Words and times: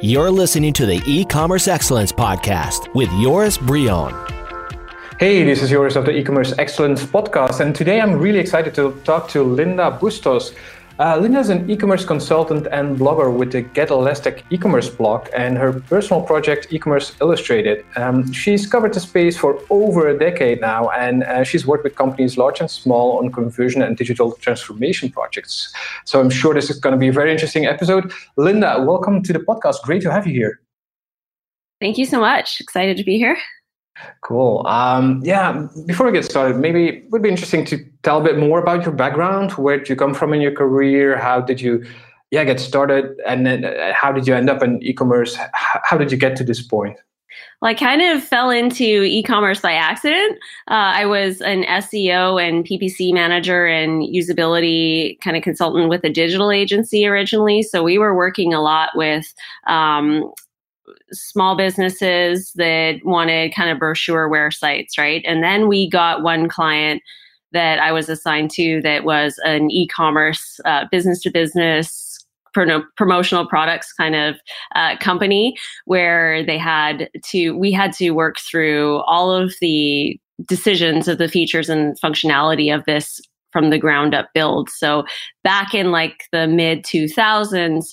You're 0.00 0.30
listening 0.30 0.72
to 0.74 0.86
the 0.86 1.02
E-commerce 1.08 1.66
Excellence 1.66 2.12
Podcast 2.12 2.94
with 2.94 3.08
Joris 3.20 3.58
Bryon. 3.58 4.14
Hey, 5.18 5.42
this 5.42 5.60
is 5.60 5.70
Joris 5.70 5.96
of 5.96 6.04
the 6.04 6.16
E-commerce 6.16 6.54
Excellence 6.56 7.02
Podcast, 7.02 7.58
and 7.58 7.74
today 7.74 8.00
I'm 8.00 8.14
really 8.14 8.38
excited 8.38 8.76
to 8.76 8.92
talk 9.02 9.28
to 9.30 9.42
Linda 9.42 9.90
Bustos. 9.90 10.54
Uh, 10.98 11.16
Linda 11.16 11.38
is 11.38 11.48
an 11.48 11.70
e-commerce 11.70 12.04
consultant 12.04 12.66
and 12.72 12.98
blogger 12.98 13.32
with 13.32 13.52
the 13.52 13.62
Get 13.62 13.90
Elastic 13.90 14.44
e-commerce 14.50 14.90
blog 14.90 15.28
and 15.32 15.56
her 15.56 15.72
personal 15.72 16.22
project 16.22 16.72
E-commerce 16.72 17.14
Illustrated. 17.20 17.84
Um, 17.94 18.32
she's 18.32 18.66
covered 18.66 18.94
the 18.94 18.98
space 18.98 19.36
for 19.36 19.62
over 19.70 20.08
a 20.08 20.18
decade 20.18 20.60
now, 20.60 20.88
and 20.88 21.22
uh, 21.22 21.44
she's 21.44 21.64
worked 21.64 21.84
with 21.84 21.94
companies 21.94 22.36
large 22.36 22.58
and 22.58 22.68
small 22.68 23.18
on 23.18 23.30
conversion 23.30 23.80
and 23.80 23.96
digital 23.96 24.32
transformation 24.32 25.08
projects. 25.08 25.72
So 26.04 26.18
I'm 26.18 26.30
sure 26.30 26.52
this 26.52 26.68
is 26.68 26.80
going 26.80 26.94
to 26.94 26.98
be 26.98 27.08
a 27.08 27.12
very 27.12 27.30
interesting 27.30 27.64
episode. 27.64 28.12
Linda, 28.36 28.82
welcome 28.84 29.22
to 29.22 29.32
the 29.32 29.38
podcast. 29.38 29.80
Great 29.84 30.02
to 30.02 30.10
have 30.10 30.26
you 30.26 30.34
here. 30.34 30.60
Thank 31.80 31.96
you 31.96 32.06
so 32.06 32.18
much. 32.18 32.60
Excited 32.60 32.96
to 32.96 33.04
be 33.04 33.18
here. 33.18 33.38
Cool. 34.20 34.66
Um, 34.66 35.20
yeah, 35.24 35.66
before 35.86 36.06
we 36.06 36.12
get 36.12 36.24
started, 36.24 36.58
maybe 36.58 36.88
it 36.88 37.10
would 37.10 37.22
be 37.22 37.28
interesting 37.28 37.64
to 37.66 37.84
tell 38.02 38.20
a 38.20 38.24
bit 38.24 38.38
more 38.38 38.60
about 38.60 38.84
your 38.84 38.92
background. 38.92 39.52
Where 39.52 39.78
did 39.78 39.88
you 39.88 39.96
come 39.96 40.14
from 40.14 40.32
in 40.32 40.40
your 40.40 40.52
career? 40.52 41.16
How 41.16 41.40
did 41.40 41.60
you 41.60 41.84
yeah, 42.30 42.44
get 42.44 42.60
started? 42.60 43.18
And 43.26 43.46
then 43.46 43.64
uh, 43.64 43.92
how 43.94 44.12
did 44.12 44.26
you 44.26 44.34
end 44.34 44.50
up 44.50 44.62
in 44.62 44.82
e-commerce? 44.82 45.36
How 45.52 45.96
did 45.96 46.12
you 46.12 46.18
get 46.18 46.36
to 46.36 46.44
this 46.44 46.62
point? 46.62 46.98
Well, 47.60 47.70
I 47.70 47.74
kind 47.74 48.02
of 48.02 48.22
fell 48.22 48.50
into 48.50 48.84
e-commerce 48.84 49.60
by 49.60 49.72
accident. 49.72 50.38
Uh, 50.68 50.94
I 50.94 51.06
was 51.06 51.40
an 51.40 51.64
SEO 51.64 52.40
and 52.40 52.64
PPC 52.64 53.12
manager 53.12 53.66
and 53.66 54.02
usability 54.02 55.20
kind 55.20 55.36
of 55.36 55.42
consultant 55.42 55.88
with 55.88 56.04
a 56.04 56.10
digital 56.10 56.50
agency 56.50 57.06
originally. 57.06 57.62
So 57.62 57.82
we 57.82 57.98
were 57.98 58.14
working 58.14 58.54
a 58.54 58.60
lot 58.60 58.90
with 58.94 59.34
um, 59.66 60.32
small 61.12 61.56
businesses 61.56 62.52
that 62.54 63.00
wanted 63.04 63.54
kind 63.54 63.70
of 63.70 63.78
brochureware 63.78 64.52
sites, 64.52 64.98
right? 64.98 65.22
And 65.26 65.42
then 65.42 65.68
we 65.68 65.88
got 65.88 66.22
one 66.22 66.48
client 66.48 67.02
that 67.52 67.78
I 67.78 67.92
was 67.92 68.08
assigned 68.08 68.50
to 68.52 68.80
that 68.82 69.04
was 69.04 69.40
an 69.44 69.70
e-commerce 69.70 70.60
business 70.90 71.22
to 71.22 71.30
business 71.30 72.18
promotional 72.96 73.46
products 73.46 73.92
kind 73.92 74.16
of 74.16 74.36
uh, 74.74 74.96
company 74.98 75.56
where 75.84 76.44
they 76.44 76.58
had 76.58 77.08
to 77.24 77.52
we 77.52 77.70
had 77.70 77.92
to 77.92 78.10
work 78.10 78.36
through 78.38 78.98
all 79.06 79.30
of 79.30 79.54
the 79.60 80.18
decisions 80.46 81.08
of 81.08 81.18
the 81.18 81.28
features 81.28 81.68
and 81.68 81.96
functionality 82.00 82.74
of 82.74 82.84
this 82.84 83.20
from 83.52 83.70
the 83.70 83.78
ground 83.78 84.14
up 84.14 84.28
build 84.34 84.68
so 84.70 85.04
back 85.44 85.74
in 85.74 85.92
like 85.92 86.24
the 86.32 86.46
mid 86.46 86.84
2000s 86.84 87.84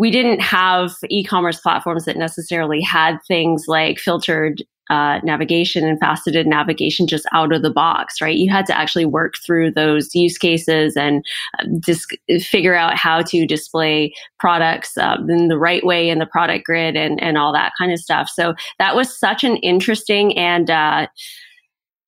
we 0.00 0.10
didn't 0.10 0.40
have 0.40 0.94
e-commerce 1.10 1.60
platforms 1.60 2.06
that 2.06 2.16
necessarily 2.16 2.80
had 2.80 3.18
things 3.28 3.66
like 3.68 3.98
filtered 3.98 4.62
uh, 4.88 5.20
navigation 5.22 5.86
and 5.86 6.00
faceted 6.00 6.46
navigation 6.46 7.06
just 7.06 7.26
out 7.34 7.52
of 7.52 7.60
the 7.60 7.70
box, 7.70 8.18
right? 8.18 8.38
You 8.38 8.50
had 8.50 8.64
to 8.66 8.76
actually 8.76 9.04
work 9.04 9.34
through 9.44 9.72
those 9.72 10.14
use 10.14 10.38
cases 10.38 10.96
and 10.96 11.22
uh, 11.58 11.64
just 11.80 12.16
figure 12.40 12.74
out 12.74 12.96
how 12.96 13.20
to 13.20 13.46
display 13.46 14.14
products 14.38 14.96
um, 14.96 15.28
in 15.28 15.48
the 15.48 15.58
right 15.58 15.84
way 15.84 16.08
in 16.08 16.18
the 16.18 16.24
product 16.24 16.64
grid 16.64 16.96
and, 16.96 17.22
and 17.22 17.36
all 17.36 17.52
that 17.52 17.72
kind 17.76 17.92
of 17.92 17.98
stuff. 17.98 18.30
So 18.30 18.54
that 18.78 18.96
was 18.96 19.14
such 19.14 19.44
an 19.44 19.58
interesting 19.58 20.34
and 20.38 20.70
uh, 20.70 21.08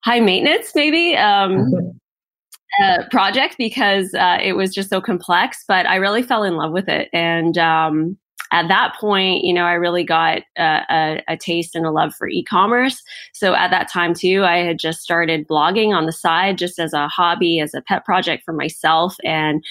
high 0.03 0.19
maintenance, 0.19 0.71
maybe. 0.73 1.15
Um, 1.15 1.51
mm-hmm 1.51 1.97
uh, 2.81 3.03
project 3.11 3.55
because 3.57 4.13
uh, 4.13 4.37
it 4.41 4.53
was 4.53 4.73
just 4.73 4.89
so 4.89 5.01
complex, 5.01 5.63
but 5.67 5.85
I 5.85 5.95
really 5.95 6.23
fell 6.23 6.43
in 6.43 6.55
love 6.55 6.71
with 6.71 6.89
it. 6.89 7.09
And 7.13 7.57
um, 7.57 8.17
at 8.51 8.67
that 8.67 8.95
point, 8.99 9.43
you 9.43 9.53
know, 9.53 9.65
I 9.65 9.73
really 9.73 10.03
got 10.03 10.43
a, 10.57 11.21
a, 11.27 11.37
taste 11.37 11.75
and 11.75 11.85
a 11.85 11.91
love 11.91 12.13
for 12.15 12.27
e-commerce. 12.27 13.01
So 13.33 13.55
at 13.55 13.71
that 13.71 13.91
time 13.91 14.13
too, 14.13 14.43
I 14.43 14.57
had 14.57 14.79
just 14.79 15.01
started 15.01 15.47
blogging 15.47 15.89
on 15.89 16.05
the 16.05 16.11
side, 16.11 16.57
just 16.57 16.79
as 16.79 16.93
a 16.93 17.07
hobby, 17.07 17.59
as 17.59 17.73
a 17.73 17.81
pet 17.81 18.05
project 18.05 18.43
for 18.45 18.53
myself. 18.53 19.15
And 19.23 19.63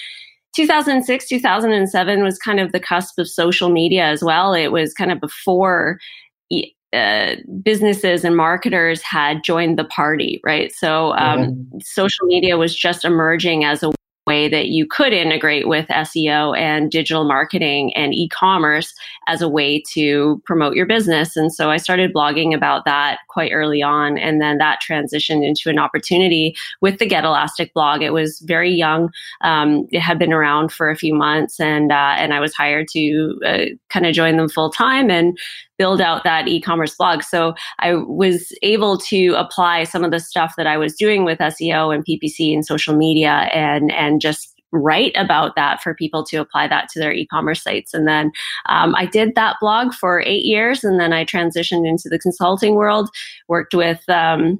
2006, 0.55 1.27
2007 1.27 2.23
was 2.23 2.37
kind 2.37 2.59
of 2.59 2.73
the 2.73 2.79
cusp 2.79 3.17
of 3.17 3.29
social 3.29 3.69
media 3.69 4.05
as 4.05 4.23
well. 4.23 4.53
It 4.53 4.71
was 4.71 4.93
kind 4.93 5.11
of 5.11 5.19
before 5.19 5.97
uh, 6.93 7.35
businesses 7.63 8.23
and 8.23 8.37
marketers 8.37 9.01
had 9.01 9.43
joined 9.43 9.79
the 9.79 9.83
party, 9.85 10.39
right? 10.43 10.73
So 10.73 11.13
um, 11.13 11.39
mm-hmm. 11.39 11.77
social 11.81 12.25
media 12.27 12.57
was 12.57 12.75
just 12.75 13.03
emerging 13.03 13.63
as 13.63 13.83
a 13.83 13.91
way 14.25 14.47
that 14.47 14.69
you 14.69 14.85
could 14.85 15.11
integrate 15.11 15.67
with 15.67 15.87
SEO 15.87 16.57
and 16.57 16.89
digital 16.89 17.25
marketing 17.25 17.93
and 17.95 18.13
e-commerce 18.13 18.93
as 19.27 19.41
a 19.41 19.49
way 19.49 19.81
to 19.93 20.41
promote 20.45 20.75
your 20.75 20.85
business. 20.85 21.35
And 21.35 21.53
so 21.53 21.69
I 21.69 21.77
started 21.77 22.13
blogging 22.13 22.55
about 22.55 22.85
that 22.85 23.19
quite 23.27 23.51
early 23.51 23.81
on. 23.81 24.17
And 24.17 24.41
then 24.41 24.57
that 24.59 24.79
transitioned 24.81 25.45
into 25.45 25.69
an 25.69 25.79
opportunity 25.79 26.55
with 26.79 26.99
the 26.99 27.05
Get 27.05 27.25
Elastic 27.25 27.73
blog. 27.73 28.01
It 28.01 28.13
was 28.13 28.39
very 28.39 28.71
young. 28.71 29.11
Um, 29.41 29.87
it 29.91 29.99
had 29.99 30.19
been 30.19 30.33
around 30.33 30.71
for 30.71 30.89
a 30.89 30.95
few 30.95 31.13
months 31.13 31.59
and, 31.59 31.91
uh, 31.91 32.15
and 32.17 32.33
I 32.33 32.39
was 32.39 32.53
hired 32.53 32.87
to 32.89 33.39
uh, 33.45 33.65
kind 33.89 34.05
of 34.05 34.13
join 34.13 34.37
them 34.37 34.49
full 34.49 34.69
time 34.69 35.09
and 35.09 35.37
build 35.77 35.99
out 35.99 36.23
that 36.23 36.47
e-commerce 36.47 36.95
blog. 36.95 37.23
So 37.23 37.55
I 37.79 37.95
was 37.95 38.53
able 38.61 38.97
to 38.99 39.33
apply 39.33 39.83
some 39.85 40.03
of 40.03 40.11
the 40.11 40.19
stuff 40.19 40.53
that 40.55 40.67
I 40.67 40.77
was 40.77 40.95
doing 40.95 41.25
with 41.25 41.39
SEO 41.39 41.93
and 41.93 42.05
PPC 42.05 42.53
and 42.53 42.65
social 42.65 42.95
media 42.95 43.49
and 43.53 43.91
and 43.91 44.12
just 44.21 44.53
write 44.71 45.13
about 45.15 45.55
that 45.55 45.81
for 45.81 45.93
people 45.93 46.23
to 46.25 46.37
apply 46.37 46.67
that 46.67 46.89
to 46.89 46.99
their 46.99 47.13
e-commerce 47.13 47.61
sites. 47.61 47.93
And 47.93 48.07
then 48.07 48.31
um, 48.67 48.95
I 48.95 49.05
did 49.05 49.35
that 49.35 49.57
blog 49.61 49.93
for 49.93 50.21
eight 50.21 50.45
years, 50.45 50.83
and 50.83 50.99
then 50.99 51.13
I 51.13 51.25
transitioned 51.25 51.87
into 51.87 52.09
the 52.09 52.19
consulting 52.19 52.75
world. 52.75 53.09
Worked 53.47 53.75
with 53.75 54.07
um, 54.09 54.59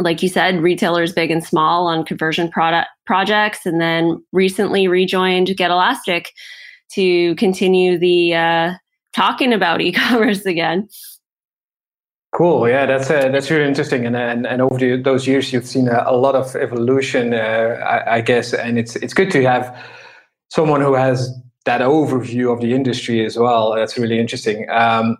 like 0.00 0.22
you 0.22 0.28
said, 0.28 0.62
retailers 0.62 1.12
big 1.12 1.30
and 1.30 1.44
small 1.44 1.86
on 1.86 2.04
conversion 2.04 2.48
product 2.48 2.88
projects, 3.04 3.66
and 3.66 3.80
then 3.80 4.22
recently 4.32 4.88
rejoined 4.88 5.56
Get 5.56 5.70
Elastic 5.70 6.32
to 6.92 7.34
continue 7.34 7.98
the 7.98 8.34
uh, 8.34 8.74
talking 9.14 9.52
about 9.52 9.80
e-commerce 9.82 10.46
again. 10.46 10.88
Cool. 12.32 12.68
Yeah, 12.68 12.84
that's 12.84 13.10
uh, 13.10 13.28
that's 13.30 13.50
really 13.50 13.66
interesting. 13.66 14.04
And 14.04 14.16
and, 14.16 14.46
and 14.46 14.60
over 14.60 14.78
the, 14.78 15.00
those 15.00 15.26
years, 15.26 15.52
you've 15.52 15.66
seen 15.66 15.88
a, 15.88 16.04
a 16.06 16.16
lot 16.16 16.34
of 16.34 16.54
evolution, 16.56 17.32
uh, 17.32 17.80
I, 17.84 18.16
I, 18.16 18.20
guess. 18.20 18.52
And 18.52 18.78
it's 18.78 18.96
it's 18.96 19.14
good 19.14 19.30
to 19.30 19.42
have 19.44 19.74
someone 20.50 20.82
who 20.82 20.94
has 20.94 21.34
that 21.64 21.80
overview 21.80 22.52
of 22.52 22.60
the 22.60 22.74
industry 22.74 23.24
as 23.24 23.38
well. 23.38 23.74
That's 23.74 23.96
really 23.96 24.18
interesting. 24.18 24.68
Um, 24.68 25.16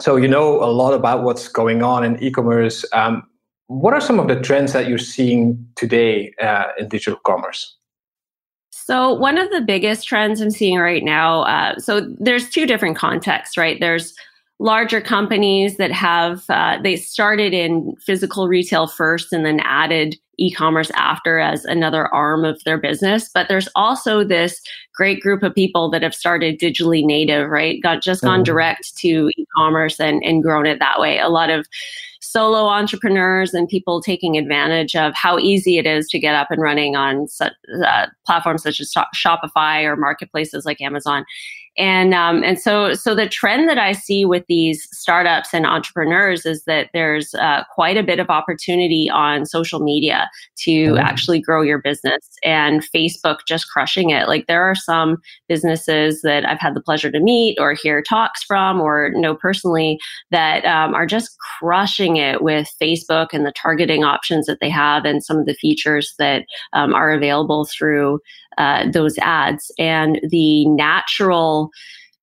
so 0.00 0.14
you 0.14 0.28
know 0.28 0.62
a 0.62 0.70
lot 0.70 0.94
about 0.94 1.24
what's 1.24 1.48
going 1.48 1.82
on 1.82 2.04
in 2.04 2.22
e-commerce. 2.22 2.84
Um, 2.92 3.24
what 3.66 3.92
are 3.92 4.00
some 4.00 4.20
of 4.20 4.28
the 4.28 4.40
trends 4.40 4.72
that 4.72 4.88
you're 4.88 4.96
seeing 4.96 5.66
today 5.74 6.32
uh, 6.40 6.64
in 6.78 6.88
digital 6.88 7.18
commerce? 7.26 7.76
So, 8.72 9.12
one 9.12 9.36
of 9.36 9.50
the 9.50 9.60
biggest 9.60 10.08
trends 10.08 10.40
I'm 10.40 10.50
seeing 10.50 10.78
right 10.78 11.04
now, 11.04 11.42
uh, 11.42 11.76
so 11.78 12.00
there's 12.18 12.48
two 12.48 12.64
different 12.64 12.96
contexts, 12.96 13.56
right? 13.56 13.78
There's 13.78 14.14
larger 14.58 15.00
companies 15.00 15.76
that 15.76 15.92
have, 15.92 16.44
uh, 16.48 16.78
they 16.82 16.96
started 16.96 17.54
in 17.54 17.94
physical 18.04 18.48
retail 18.48 18.86
first 18.86 19.32
and 19.32 19.46
then 19.46 19.60
added 19.60 20.16
e-commerce 20.36 20.90
after 20.94 21.38
as 21.38 21.64
another 21.64 22.12
arm 22.14 22.44
of 22.44 22.62
their 22.64 22.78
business. 22.78 23.28
But 23.32 23.48
there's 23.48 23.68
also 23.74 24.24
this 24.24 24.60
great 24.94 25.20
group 25.20 25.42
of 25.42 25.54
people 25.54 25.90
that 25.90 26.02
have 26.02 26.14
started 26.14 26.58
digitally 26.60 27.04
native, 27.04 27.50
right? 27.50 27.82
Got 27.82 28.02
just 28.02 28.22
gone 28.22 28.38
mm-hmm. 28.38 28.44
direct 28.44 28.96
to 28.98 29.30
e-commerce 29.36 30.00
and, 30.00 30.22
and 30.24 30.42
grown 30.42 30.66
it 30.66 30.78
that 30.78 31.00
way. 31.00 31.18
A 31.18 31.28
lot 31.28 31.50
of 31.50 31.66
solo 32.20 32.66
entrepreneurs 32.66 33.54
and 33.54 33.68
people 33.68 34.02
taking 34.02 34.36
advantage 34.36 34.94
of 34.94 35.14
how 35.14 35.38
easy 35.38 35.78
it 35.78 35.86
is 35.86 36.08
to 36.08 36.18
get 36.18 36.34
up 36.34 36.50
and 36.50 36.60
running 36.60 36.94
on 36.94 37.26
such, 37.28 37.52
uh, 37.84 38.06
platforms 38.26 38.62
such 38.62 38.80
as 38.80 38.92
Shopify 39.16 39.84
or 39.84 39.96
marketplaces 39.96 40.64
like 40.66 40.80
Amazon. 40.80 41.24
And 41.78 42.12
um, 42.12 42.42
and 42.42 42.58
so 42.58 42.92
so 42.94 43.14
the 43.14 43.28
trend 43.28 43.68
that 43.68 43.78
I 43.78 43.92
see 43.92 44.24
with 44.24 44.44
these 44.48 44.88
startups 44.90 45.54
and 45.54 45.64
entrepreneurs 45.64 46.44
is 46.44 46.64
that 46.64 46.90
there's 46.92 47.34
uh, 47.34 47.62
quite 47.72 47.96
a 47.96 48.02
bit 48.02 48.18
of 48.18 48.28
opportunity 48.30 49.08
on 49.08 49.46
social 49.46 49.78
media 49.78 50.28
to 50.64 50.70
mm-hmm. 50.70 50.98
actually 50.98 51.40
grow 51.40 51.62
your 51.62 51.78
business. 51.78 52.28
And 52.42 52.82
Facebook 52.94 53.38
just 53.46 53.70
crushing 53.70 54.10
it. 54.10 54.26
Like 54.26 54.46
there 54.48 54.64
are 54.64 54.74
some 54.74 55.18
businesses 55.48 56.22
that 56.22 56.44
I've 56.44 56.58
had 56.58 56.74
the 56.74 56.80
pleasure 56.80 57.12
to 57.12 57.20
meet 57.20 57.56
or 57.60 57.74
hear 57.74 58.02
talks 58.02 58.42
from 58.42 58.80
or 58.80 59.12
know 59.14 59.36
personally 59.36 60.00
that 60.32 60.64
um, 60.64 60.94
are 60.94 61.06
just 61.06 61.36
crushing 61.60 62.16
it 62.16 62.42
with 62.42 62.68
Facebook 62.82 63.28
and 63.32 63.46
the 63.46 63.52
targeting 63.52 64.02
options 64.02 64.46
that 64.46 64.58
they 64.60 64.70
have 64.70 65.04
and 65.04 65.22
some 65.22 65.38
of 65.38 65.46
the 65.46 65.54
features 65.54 66.14
that 66.18 66.44
um, 66.72 66.92
are 66.92 67.12
available 67.12 67.66
through 67.66 68.18
uh, 68.58 68.90
those 68.90 69.16
ads 69.18 69.70
and 69.78 70.20
the 70.30 70.66
natural 70.66 71.70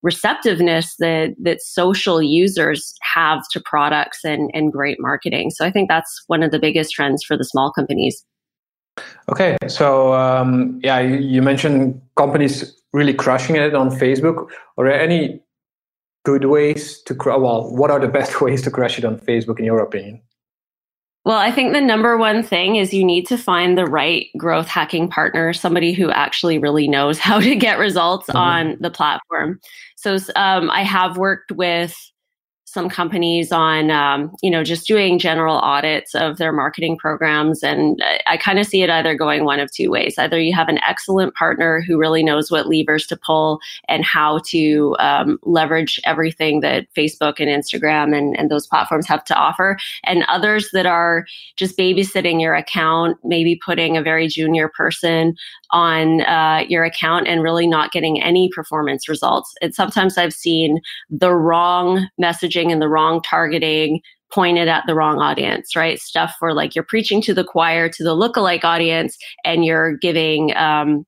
receptiveness 0.03 0.95
that 0.99 1.33
that 1.41 1.61
social 1.61 2.21
users 2.21 2.93
have 3.01 3.41
to 3.51 3.59
products 3.59 4.19
and 4.23 4.51
and 4.53 4.71
great 4.71 4.97
marketing. 4.99 5.49
So 5.49 5.65
I 5.65 5.71
think 5.71 5.89
that's 5.89 6.23
one 6.27 6.43
of 6.43 6.51
the 6.51 6.59
biggest 6.59 6.93
trends 6.93 7.23
for 7.23 7.37
the 7.37 7.43
small 7.43 7.71
companies. 7.71 8.23
Okay, 9.29 9.57
so 9.67 10.13
um, 10.13 10.79
yeah, 10.83 10.99
you, 10.99 11.17
you 11.17 11.41
mentioned 11.41 11.99
companies 12.15 12.73
really 12.93 13.13
crushing 13.13 13.55
it 13.55 13.73
on 13.73 13.89
Facebook. 13.89 14.47
Are 14.77 14.85
there 14.85 14.99
any 14.99 15.41
good 16.25 16.45
ways 16.45 17.01
to 17.03 17.15
well 17.25 17.73
what 17.73 17.91
are 17.91 17.99
the 17.99 18.07
best 18.19 18.41
ways 18.41 18.61
to 18.63 18.71
crush 18.71 18.97
it 18.97 19.05
on 19.05 19.17
facebook 19.17 19.59
in 19.59 19.65
your 19.65 19.79
opinion 19.79 20.21
well, 21.25 21.39
I 21.39 21.51
think 21.51 21.73
the 21.73 21.81
number 21.81 22.17
one 22.17 22.43
thing 22.43 22.75
is 22.75 22.93
you 22.93 23.03
need 23.03 23.25
to 23.27 23.37
find 23.37 23.77
the 23.77 23.85
right 23.85 24.27
growth 24.37 24.67
hacking 24.67 25.09
partner, 25.09 25.53
somebody 25.53 25.91
who 25.91 26.11
actually 26.11 26.59
really 26.59 26.87
knows 26.87 27.17
how 27.19 27.39
to 27.39 27.55
get 27.55 27.79
results 27.79 28.27
mm-hmm. 28.27 28.37
on 28.37 28.77
the 28.79 28.91
platform. 28.91 29.59
So 29.95 30.17
um, 30.35 30.69
I 30.69 30.83
have 30.83 31.17
worked 31.17 31.51
with 31.51 32.11
some 32.75 32.89
companies 32.89 33.53
on 33.53 33.89
um, 33.89 34.35
you 34.43 34.51
know 34.51 34.61
just 34.61 34.85
doing 34.85 35.17
general 35.17 35.55
audits 35.59 36.13
of 36.13 36.37
their 36.37 36.51
marketing 36.51 36.97
programs. 36.97 37.63
And 37.63 38.03
i 38.27 38.35
kind 38.35 38.59
of 38.59 38.67
see 38.67 38.81
it 38.83 38.89
either 38.89 39.15
going 39.15 39.45
one 39.45 39.61
of 39.61 39.71
two 39.71 39.89
ways. 39.89 40.15
Either 40.17 40.39
you 40.39 40.53
have 40.53 40.67
an 40.67 40.79
excellent 40.87 41.33
partner 41.35 41.81
who 41.81 41.97
really 41.97 42.21
knows 42.21 42.51
what 42.51 42.67
levers 42.67 43.07
to 43.07 43.15
pull 43.15 43.59
and 43.87 44.03
how 44.03 44.39
to 44.47 44.95
um, 44.99 45.39
leverage 45.43 46.01
everything 46.03 46.59
that 46.59 46.85
facebook 46.97 47.35
and 47.39 47.49
instagram 47.49 48.15
and, 48.15 48.37
and 48.37 48.51
those 48.51 48.67
platforms 48.67 49.07
have 49.07 49.23
to 49.23 49.35
offer. 49.35 49.77
And 50.03 50.25
others 50.27 50.69
that 50.73 50.85
are 50.85 51.25
just 51.55 51.77
babysitting 51.77 52.41
your 52.41 52.55
account 52.55 53.17
maybe 53.23 53.57
putting 53.65 53.95
a 53.95 54.03
very 54.03 54.27
junior 54.27 54.67
person 54.67 55.33
on 55.71 56.21
uh, 56.21 56.65
your 56.67 56.83
account 56.83 57.25
and 57.27 57.41
really 57.41 57.67
not 57.67 57.93
getting 57.93 58.21
any 58.21 58.49
performance 58.49 59.07
results. 59.07 59.55
And 59.61 59.73
sometimes 59.73 60.17
i've 60.17 60.33
seen 60.33 60.81
the 61.09 61.33
wrong 61.33 62.09
messaging 62.21 62.64
messaging 62.65 62.71
and 62.71 62.81
the 62.81 62.89
wrong 62.89 63.21
targeting 63.21 64.01
pointed 64.33 64.67
at 64.67 64.83
the 64.87 64.95
wrong 64.95 65.19
audience, 65.19 65.75
right? 65.75 65.99
Stuff 65.99 66.35
where 66.39 66.53
like 66.53 66.75
you're 66.75 66.85
preaching 66.87 67.21
to 67.21 67.33
the 67.33 67.43
choir, 67.43 67.89
to 67.89 68.03
the 68.03 68.15
lookalike 68.15 68.63
audience, 68.63 69.17
and 69.43 69.63
you're 69.63 69.97
giving 69.97 70.55
um, 70.57 71.05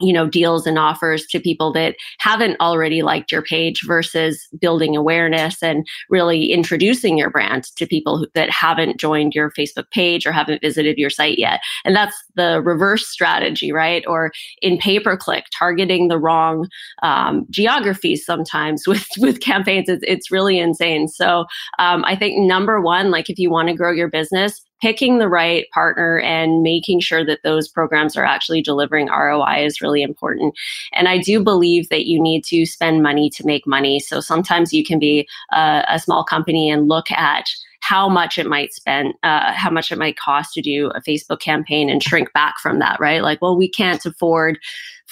you 0.00 0.12
know 0.12 0.28
deals 0.28 0.66
and 0.66 0.78
offers 0.78 1.26
to 1.26 1.40
people 1.40 1.72
that 1.72 1.96
haven't 2.18 2.58
already 2.60 3.02
liked 3.02 3.30
your 3.30 3.42
page 3.42 3.82
versus 3.86 4.46
building 4.60 4.96
awareness 4.96 5.62
and 5.62 5.86
really 6.10 6.52
introducing 6.52 7.16
your 7.18 7.30
brand 7.30 7.64
to 7.76 7.86
people 7.86 8.18
who, 8.18 8.26
that 8.34 8.50
haven't 8.50 8.98
joined 8.98 9.34
your 9.34 9.50
facebook 9.52 9.90
page 9.90 10.26
or 10.26 10.32
haven't 10.32 10.60
visited 10.60 10.98
your 10.98 11.10
site 11.10 11.38
yet. 11.38 11.60
And 11.84 11.94
that's 11.94 12.16
the 12.34 12.60
reverse 12.62 13.06
strategy 13.06 13.72
right? 13.72 14.04
Or 14.06 14.32
in 14.60 14.78
pay 14.78 15.00
per 15.00 15.16
click 15.16 15.46
targeting 15.56 16.08
the 16.08 16.18
wrong 16.18 16.68
um, 17.02 17.46
geographies 17.50 18.24
sometimes 18.24 18.84
with 18.86 19.06
with 19.18 19.40
campaigns. 19.40 19.88
It's, 19.88 20.04
it's 20.06 20.30
really 20.30 20.58
insane. 20.58 21.08
So 21.08 21.46
um, 21.78 22.04
i 22.04 22.16
think 22.16 22.38
number 22.38 22.80
one 22.80 23.10
like 23.10 23.30
if 23.30 23.38
you 23.38 23.50
want 23.50 23.68
to 23.68 23.74
grow 23.74 23.92
your 23.92 24.08
business 24.08 24.60
picking 24.84 25.16
the 25.16 25.30
right 25.30 25.66
partner 25.70 26.18
and 26.18 26.62
making 26.62 27.00
sure 27.00 27.24
that 27.24 27.42
those 27.42 27.66
programs 27.66 28.18
are 28.18 28.24
actually 28.24 28.60
delivering 28.60 29.08
ROI 29.08 29.64
is 29.64 29.80
really 29.80 30.02
important. 30.02 30.54
And 30.92 31.08
I 31.08 31.16
do 31.16 31.42
believe 31.42 31.88
that 31.88 32.04
you 32.04 32.22
need 32.22 32.44
to 32.44 32.66
spend 32.66 33.02
money 33.02 33.30
to 33.30 33.46
make 33.46 33.66
money. 33.66 33.98
So 33.98 34.20
sometimes 34.20 34.74
you 34.74 34.84
can 34.84 34.98
be 34.98 35.26
a, 35.52 35.86
a 35.88 35.98
small 35.98 36.22
company 36.22 36.68
and 36.68 36.86
look 36.86 37.10
at 37.10 37.46
how 37.80 38.10
much 38.10 38.36
it 38.36 38.46
might 38.46 38.74
spend, 38.74 39.14
uh, 39.22 39.54
how 39.54 39.70
much 39.70 39.90
it 39.90 39.96
might 39.96 40.18
cost 40.18 40.52
to 40.52 40.60
do 40.60 40.88
a 40.88 41.00
Facebook 41.00 41.40
campaign 41.40 41.88
and 41.88 42.02
shrink 42.02 42.30
back 42.34 42.56
from 42.60 42.78
that, 42.80 43.00
right? 43.00 43.22
Like, 43.22 43.40
well, 43.40 43.56
we 43.56 43.70
can't 43.70 44.04
afford 44.04 44.58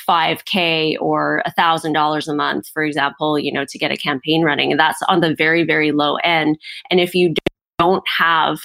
5k 0.07 0.97
or 1.01 1.43
$1000 1.59 2.29
a 2.29 2.35
month 2.35 2.67
for 2.69 2.83
example 2.83 3.39
you 3.39 3.53
know 3.53 3.65
to 3.65 3.79
get 3.79 3.93
a 3.93 3.97
campaign 3.97 4.43
running 4.43 4.73
and 4.73 4.81
that's 4.81 5.01
on 5.07 5.21
the 5.21 5.35
very 5.35 5.65
very 5.65 5.93
low 5.93 6.17
end 6.25 6.59
and 6.91 6.99
if 6.99 7.15
you 7.15 7.35
don't 7.79 8.03
have 8.09 8.59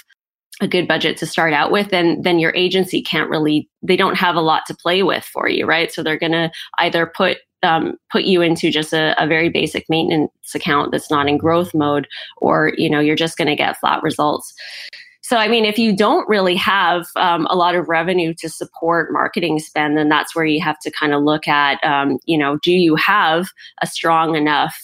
a 0.60 0.68
good 0.68 0.88
budget 0.88 1.16
to 1.18 1.26
start 1.26 1.52
out 1.52 1.70
with, 1.70 1.90
then 1.90 2.20
then 2.22 2.38
your 2.38 2.54
agency 2.54 3.02
can't 3.02 3.30
really 3.30 3.68
they 3.82 3.96
don't 3.96 4.16
have 4.16 4.34
a 4.34 4.40
lot 4.40 4.64
to 4.66 4.74
play 4.74 5.02
with 5.02 5.24
for 5.24 5.48
you, 5.48 5.66
right? 5.66 5.92
So 5.92 6.02
they're 6.02 6.18
gonna 6.18 6.50
either 6.78 7.06
put 7.06 7.38
um, 7.62 7.96
put 8.10 8.24
you 8.24 8.40
into 8.40 8.70
just 8.70 8.92
a, 8.92 9.20
a, 9.20 9.26
very 9.26 9.48
basic 9.48 9.84
maintenance 9.88 10.30
account 10.54 10.92
that's 10.92 11.10
not 11.10 11.28
in 11.28 11.38
growth 11.38 11.74
mode, 11.74 12.06
or 12.36 12.72
you 12.76 12.88
know 12.88 13.00
you're 13.00 13.16
just 13.16 13.36
going 13.36 13.48
to 13.48 13.56
get 13.56 13.78
flat 13.78 14.02
results. 14.02 14.54
So 15.22 15.36
I 15.36 15.48
mean, 15.48 15.64
if 15.64 15.78
you 15.78 15.94
don't 15.94 16.26
really 16.28 16.56
have 16.56 17.06
um, 17.16 17.46
a 17.50 17.56
lot 17.56 17.74
of 17.74 17.88
revenue 17.88 18.32
to 18.38 18.48
support 18.48 19.12
marketing 19.12 19.58
spend, 19.58 19.98
then 19.98 20.08
that's 20.08 20.34
where 20.34 20.44
you 20.44 20.62
have 20.62 20.78
to 20.80 20.90
kind 20.90 21.12
of 21.12 21.22
look 21.22 21.46
at, 21.46 21.84
um, 21.84 22.18
you 22.24 22.38
know, 22.38 22.58
do 22.62 22.72
you 22.72 22.96
have 22.96 23.48
a 23.82 23.86
strong 23.86 24.36
enough 24.36 24.74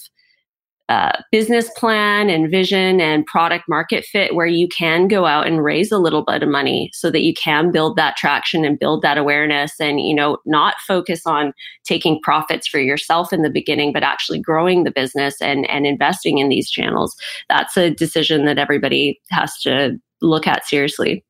uh, 0.87 1.17
business 1.31 1.69
plan 1.71 2.29
and 2.29 2.51
vision 2.51 3.01
and 3.01 3.25
product 3.25 3.65
market 3.67 4.05
fit 4.05 4.35
where 4.35 4.45
you 4.45 4.67
can 4.67 5.07
go 5.07 5.25
out 5.25 5.47
and 5.47 5.63
raise 5.63 5.91
a 5.91 5.97
little 5.97 6.23
bit 6.23 6.43
of 6.43 6.49
money 6.49 6.91
so 6.93 7.09
that 7.09 7.23
you 7.23 7.33
can 7.33 7.71
build 7.71 7.97
that 7.97 8.15
traction 8.17 8.63
and 8.63 8.77
build 8.77 9.01
that 9.01 9.17
awareness 9.17 9.73
and 9.79 9.99
you 9.99 10.13
know 10.13 10.37
not 10.45 10.75
focus 10.87 11.21
on 11.25 11.53
taking 11.85 12.21
profits 12.21 12.67
for 12.67 12.79
yourself 12.79 13.33
in 13.33 13.41
the 13.41 13.49
beginning 13.49 13.91
but 13.91 14.03
actually 14.03 14.39
growing 14.39 14.83
the 14.83 14.91
business 14.91 15.41
and 15.41 15.67
and 15.71 15.87
investing 15.87 16.37
in 16.37 16.49
these 16.49 16.69
channels 16.69 17.15
that's 17.49 17.75
a 17.77 17.89
decision 17.89 18.45
that 18.45 18.59
everybody 18.59 19.19
has 19.31 19.59
to 19.59 19.99
look 20.21 20.45
at 20.45 20.67
seriously 20.67 21.25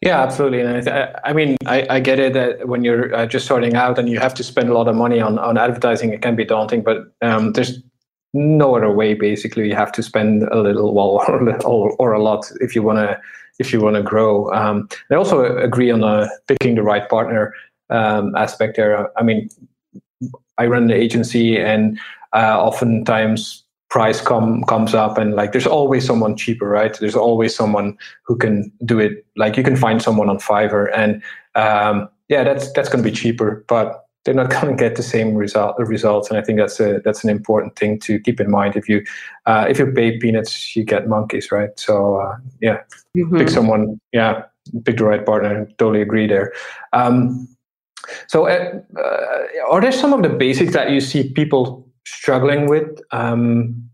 yeah, 0.00 0.20
absolutely. 0.20 0.62
And 0.62 0.88
I, 0.88 1.20
I 1.22 1.32
mean, 1.32 1.56
I, 1.64 1.86
I, 1.88 2.00
get 2.00 2.18
it 2.18 2.32
that 2.32 2.66
when 2.66 2.82
you're 2.82 3.14
uh, 3.14 3.26
just 3.26 3.44
starting 3.44 3.76
out 3.76 4.00
and 4.00 4.08
you 4.08 4.18
have 4.18 4.34
to 4.34 4.42
spend 4.42 4.68
a 4.68 4.74
lot 4.74 4.88
of 4.88 4.96
money 4.96 5.20
on, 5.20 5.38
on 5.38 5.56
advertising, 5.56 6.12
it 6.12 6.22
can 6.22 6.34
be 6.34 6.44
daunting. 6.44 6.82
But 6.82 7.12
um, 7.22 7.52
there's 7.52 7.80
no 8.32 8.76
other 8.76 8.92
way 8.92 9.14
basically. 9.14 9.68
You 9.68 9.74
have 9.74 9.92
to 9.92 10.02
spend 10.02 10.44
a 10.44 10.60
little 10.60 10.94
well 10.94 11.24
or, 11.64 11.92
or 11.98 12.12
a 12.12 12.22
lot 12.22 12.50
if 12.60 12.74
you 12.74 12.82
want 12.82 12.98
to 12.98 13.20
if 13.58 13.72
you 13.72 13.80
want 13.80 13.96
to 13.96 14.02
grow. 14.02 14.52
Um, 14.52 14.88
i 15.10 15.14
also 15.14 15.56
agree 15.56 15.90
on 15.90 16.02
uh, 16.02 16.28
picking 16.46 16.76
the 16.76 16.82
right 16.82 17.08
partner 17.08 17.54
um, 17.90 18.34
aspect 18.36 18.76
there. 18.76 19.10
I 19.18 19.22
mean 19.22 19.48
i 20.58 20.66
run 20.66 20.86
the 20.86 20.94
agency 20.94 21.58
and 21.58 21.98
uh, 22.34 22.60
oftentimes 22.60 23.64
price 23.88 24.20
come 24.20 24.62
comes 24.64 24.94
up 24.94 25.18
and 25.18 25.34
like 25.34 25.50
there's 25.52 25.66
always 25.66 26.06
someone 26.06 26.36
cheaper 26.36 26.68
right? 26.68 26.96
There's 26.98 27.16
always 27.16 27.54
someone 27.54 27.98
who 28.24 28.36
can 28.36 28.70
do 28.84 29.00
it. 29.00 29.26
Like 29.36 29.56
you 29.56 29.64
can 29.64 29.76
find 29.76 30.00
someone 30.00 30.28
on 30.28 30.38
fiverr 30.38 30.90
and 30.94 31.22
um, 31.56 32.08
yeah 32.28 32.44
that's 32.44 32.72
that's 32.72 32.88
going 32.88 33.02
to 33.02 33.10
be 33.10 33.14
cheaper. 33.14 33.64
But 33.68 34.06
they're 34.24 34.34
not 34.34 34.50
going 34.54 34.68
to 34.68 34.74
get 34.74 34.96
the 34.96 35.02
same 35.02 35.34
result 35.34 35.76
results 35.78 36.28
and 36.28 36.38
i 36.38 36.42
think 36.42 36.58
that's 36.58 36.80
a 36.80 37.00
that's 37.04 37.24
an 37.24 37.30
important 37.30 37.76
thing 37.76 37.98
to 38.00 38.18
keep 38.20 38.40
in 38.40 38.50
mind. 38.50 38.76
If 38.76 38.88
you 38.88 39.04
uh, 39.46 39.66
if 39.68 39.78
you 39.78 39.86
pay 39.86 40.18
peanuts 40.18 40.76
you 40.76 40.84
get 40.84 41.08
monkeys 41.08 41.50
right? 41.50 41.70
So 41.78 42.16
uh, 42.16 42.36
yeah. 42.60 42.78
Mm-hmm. 43.16 43.38
pick 43.38 43.48
someone 43.48 44.00
yeah 44.12 44.44
pick 44.84 44.98
the 44.98 45.04
right 45.04 45.24
partner 45.24 45.66
totally 45.78 46.02
agree 46.02 46.26
there. 46.26 46.52
Um, 46.92 47.48
so 48.28 48.46
uh, 48.46 48.80
uh, 48.98 49.38
are 49.70 49.80
there 49.80 49.92
some 49.92 50.12
of 50.12 50.22
the 50.22 50.28
basics 50.28 50.72
that 50.72 50.90
you 50.90 51.00
see 51.00 51.32
people 51.32 51.88
struggling 52.06 52.68
with? 52.68 53.00
Um, 53.12 53.90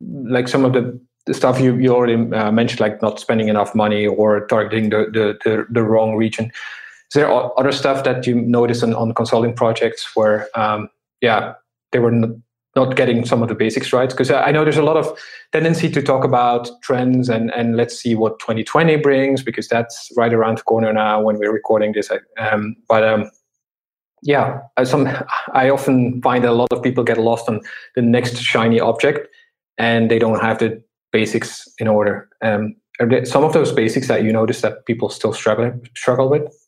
like 0.00 0.48
some 0.48 0.64
of 0.64 0.72
the 0.72 1.00
the 1.26 1.34
stuff 1.34 1.60
you, 1.60 1.76
you 1.76 1.94
already 1.94 2.14
uh, 2.34 2.50
mentioned, 2.50 2.80
like 2.80 3.00
not 3.00 3.20
spending 3.20 3.48
enough 3.48 3.76
money 3.76 4.06
or 4.06 4.44
targeting 4.46 4.90
the, 4.90 5.06
the, 5.12 5.38
the, 5.44 5.66
the 5.70 5.82
wrong 5.82 6.16
region 6.16 6.50
is 7.12 7.14
there 7.14 7.30
other 7.58 7.72
stuff 7.72 8.04
that 8.04 8.26
you 8.26 8.34
notice 8.34 8.82
on, 8.82 8.94
on 8.94 9.12
consulting 9.12 9.52
projects 9.52 10.16
where 10.16 10.48
um, 10.58 10.88
yeah 11.20 11.52
they 11.92 11.98
were 11.98 12.10
not, 12.10 12.96
getting 12.96 13.26
some 13.26 13.42
of 13.42 13.50
the 13.50 13.54
basics 13.54 13.92
right? 13.92 14.08
Because 14.08 14.30
i 14.30 14.50
know 14.50 14.64
there's 14.64 14.78
a 14.78 14.82
lot 14.82 14.96
of 14.96 15.18
tendency 15.52 15.90
to 15.90 16.00
talk 16.00 16.24
about 16.24 16.70
trends 16.82 17.28
and 17.28 17.50
and 17.50 17.76
let's 17.76 17.94
see 17.98 18.14
what 18.14 18.38
2020 18.38 18.96
brings 18.96 19.42
because 19.42 19.68
that's 19.68 20.10
right 20.16 20.32
around 20.32 20.56
the 20.56 20.62
corner 20.62 20.90
now 20.90 21.20
when 21.20 21.36
we're 21.38 21.52
recording 21.52 21.92
this 21.92 22.10
um, 22.38 22.74
but 22.88 23.04
um, 23.04 23.30
yeah 24.22 24.60
some 24.84 25.06
i 25.52 25.68
often 25.68 26.22
find 26.22 26.44
that 26.44 26.50
a 26.50 26.54
lot 26.54 26.72
of 26.72 26.82
people 26.82 27.04
get 27.04 27.18
lost 27.18 27.46
on 27.46 27.60
the 27.94 28.00
next 28.00 28.38
shiny 28.38 28.80
object 28.80 29.28
and 29.76 30.10
they 30.10 30.18
don't 30.18 30.40
have 30.40 30.58
the 30.58 30.82
basics 31.12 31.68
in 31.78 31.86
order 31.86 32.26
um, 32.40 32.74
are 33.00 33.06
there 33.06 33.26
some 33.26 33.44
of 33.44 33.52
those 33.52 33.70
basics 33.70 34.08
that 34.08 34.24
you 34.24 34.32
notice 34.32 34.62
that 34.62 34.86
people 34.86 35.10
still 35.10 35.34
struggle 35.34 35.78
struggle 35.94 36.30
with 36.30 36.61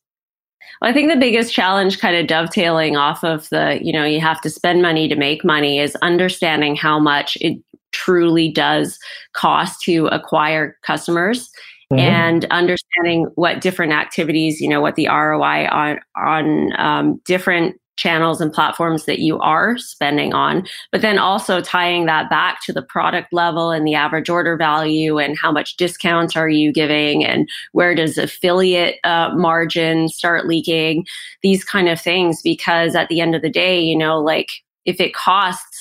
I 0.83 0.93
think 0.93 1.11
the 1.11 1.19
biggest 1.19 1.53
challenge, 1.53 1.99
kind 1.99 2.17
of 2.17 2.27
dovetailing 2.27 2.97
off 2.97 3.25
of 3.25 3.49
the, 3.51 3.79
you 3.83 3.93
know, 3.93 4.05
you 4.05 4.21
have 4.21 4.41
to 4.43 4.51
spend 4.51 4.83
money 4.83 5.09
to 5.09 5.17
make 5.17 5.45
money, 5.45 5.79
is 5.79 5.97
understanding 5.97 6.77
how 6.77 6.99
much 6.99 7.37
it 7.41 7.59
truly 7.93 8.51
does 8.51 8.99
cost 9.33 9.81
to 9.83 10.07
acquire 10.07 10.77
customers. 10.83 11.51
Mm-hmm. 11.93 12.01
and 12.01 12.45
understanding 12.47 13.27
what 13.35 13.61
different 13.61 13.93
activities, 13.93 14.59
you 14.59 14.71
know, 14.71 14.81
what 14.81 14.97
the 14.97 15.07
ROI 15.07 15.69
on 15.69 16.01
on 16.17 16.81
um, 16.81 17.21
different 17.27 17.79
channels 17.97 18.41
and 18.41 18.53
platforms 18.53 19.05
that 19.05 19.21
you 19.21 19.39
are 19.39 19.79
spending 19.79 20.33
on, 20.33 20.67
but 20.91 21.01
then 21.01 21.19
also 21.19 21.61
tying 21.61 22.07
that 22.07 22.29
back 22.29 22.63
to 22.65 22.73
the 22.73 22.83
product 22.83 23.33
level 23.33 23.71
and 23.71 23.87
the 23.87 23.95
average 23.95 24.29
order 24.29 24.57
value 24.57 25.19
and 25.19 25.39
how 25.39 25.53
much 25.53 25.77
discounts 25.77 26.37
are 26.37 26.49
you 26.49 26.73
giving 26.73 27.25
and 27.25 27.49
where 27.73 27.95
does 27.95 28.19
affiliate 28.19 28.97
uh, 29.05 29.31
margin 29.35 30.09
start 30.09 30.47
leaking, 30.47 31.07
these 31.43 31.65
kind 31.65 31.89
of 31.89 32.01
things. 32.01 32.43
Because 32.43 32.95
at 32.95 33.09
the 33.09 33.21
end 33.21 33.35
of 33.35 33.43
the 33.43 33.51
day, 33.51 33.81
you 33.81 33.97
know, 33.97 34.21
like 34.21 34.49
if 34.85 35.01
it 35.01 35.15
costs 35.15 35.74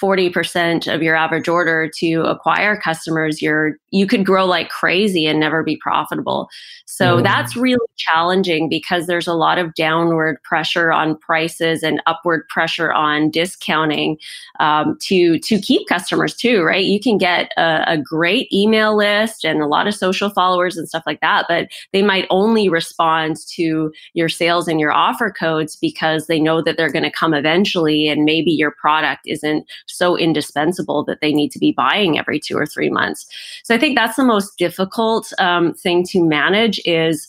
40% 0.00 0.92
of 0.92 1.02
your 1.02 1.16
average 1.16 1.48
order 1.48 1.90
to 1.98 2.22
acquire 2.22 2.80
customers, 2.80 3.42
you're 3.42 3.76
you 3.90 4.06
could 4.06 4.24
grow 4.24 4.46
like 4.46 4.68
crazy 4.68 5.26
and 5.26 5.40
never 5.40 5.62
be 5.62 5.76
profitable. 5.76 6.48
So 6.86 7.18
mm. 7.18 7.22
that's 7.22 7.56
really 7.56 7.78
challenging 7.96 8.68
because 8.68 9.06
there's 9.06 9.26
a 9.26 9.34
lot 9.34 9.58
of 9.58 9.74
downward 9.74 10.42
pressure 10.42 10.92
on 10.92 11.16
prices 11.16 11.82
and 11.82 12.02
upward 12.06 12.48
pressure 12.48 12.92
on 12.92 13.30
discounting 13.30 14.18
um, 14.58 14.96
to 15.02 15.38
to 15.40 15.60
keep 15.60 15.88
customers 15.88 16.34
too, 16.34 16.62
right? 16.62 16.84
You 16.84 17.00
can 17.00 17.18
get 17.18 17.52
a, 17.56 17.92
a 17.92 17.98
great 17.98 18.52
email 18.52 18.96
list 18.96 19.44
and 19.44 19.60
a 19.60 19.66
lot 19.66 19.86
of 19.86 19.94
social 19.94 20.30
followers 20.30 20.76
and 20.76 20.88
stuff 20.88 21.04
like 21.06 21.20
that, 21.20 21.46
but 21.48 21.68
they 21.92 22.02
might 22.02 22.26
only 22.30 22.68
respond 22.68 23.36
to 23.54 23.92
your 24.14 24.28
sales 24.28 24.68
and 24.68 24.80
your 24.80 24.92
offer 24.92 25.30
codes 25.30 25.76
because 25.76 26.26
they 26.26 26.40
know 26.40 26.62
that 26.62 26.76
they're 26.76 26.92
going 26.92 27.04
to 27.04 27.10
come 27.10 27.34
eventually, 27.34 28.08
and 28.08 28.24
maybe 28.24 28.50
your 28.50 28.70
product 28.72 29.22
isn't 29.26 29.66
so 29.96 30.16
indispensable 30.16 31.04
that 31.04 31.20
they 31.20 31.32
need 31.32 31.50
to 31.52 31.58
be 31.58 31.72
buying 31.72 32.18
every 32.18 32.40
two 32.40 32.56
or 32.56 32.66
three 32.66 32.90
months. 32.90 33.26
So 33.64 33.74
I 33.74 33.78
think 33.78 33.96
that's 33.96 34.16
the 34.16 34.24
most 34.24 34.56
difficult 34.58 35.32
um, 35.38 35.74
thing 35.74 36.04
to 36.10 36.24
manage 36.24 36.80
is 36.84 37.28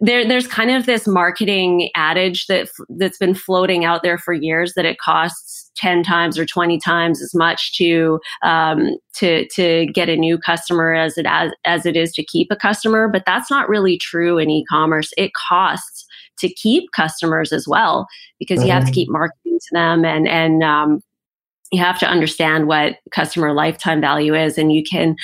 there, 0.00 0.26
there's 0.26 0.46
kind 0.46 0.70
of 0.70 0.86
this 0.86 1.06
marketing 1.06 1.90
adage 1.94 2.46
that 2.46 2.70
that's 2.88 3.18
been 3.18 3.34
floating 3.34 3.84
out 3.84 4.02
there 4.02 4.16
for 4.16 4.32
years 4.32 4.72
that 4.74 4.86
it 4.86 4.98
costs 4.98 5.70
10 5.76 6.02
times 6.02 6.38
or 6.38 6.46
20 6.46 6.78
times 6.78 7.22
as 7.22 7.34
much 7.34 7.72
to 7.76 8.20
um, 8.42 8.96
to 9.14 9.46
to 9.48 9.86
get 9.86 10.08
a 10.08 10.16
new 10.16 10.38
customer 10.38 10.94
as 10.94 11.16
it 11.16 11.26
as, 11.26 11.52
as 11.64 11.86
it 11.86 11.96
is 11.96 12.12
to 12.12 12.24
keep 12.24 12.48
a 12.50 12.56
customer 12.56 13.08
but 13.08 13.22
that's 13.26 13.50
not 13.50 13.68
really 13.68 13.96
true 13.96 14.38
in 14.38 14.50
e-commerce 14.50 15.10
it 15.16 15.32
costs 15.34 16.06
to 16.38 16.48
keep 16.48 16.90
customers 16.92 17.52
as 17.52 17.68
well 17.68 18.06
because 18.38 18.58
mm-hmm. 18.58 18.66
you 18.66 18.72
have 18.72 18.84
to 18.84 18.90
mm-hmm. 18.90 18.94
keep 18.94 19.10
marketing 19.10 19.58
to 19.60 19.68
them 19.72 20.04
and 20.04 20.26
and 20.26 20.62
um, 20.62 21.00
you 21.70 21.80
have 21.80 21.98
to 22.00 22.06
understand 22.06 22.66
what 22.66 22.96
customer 23.12 23.52
lifetime 23.52 24.00
value 24.00 24.34
is 24.34 24.58
and 24.58 24.72
you 24.72 24.82
can 24.82 25.14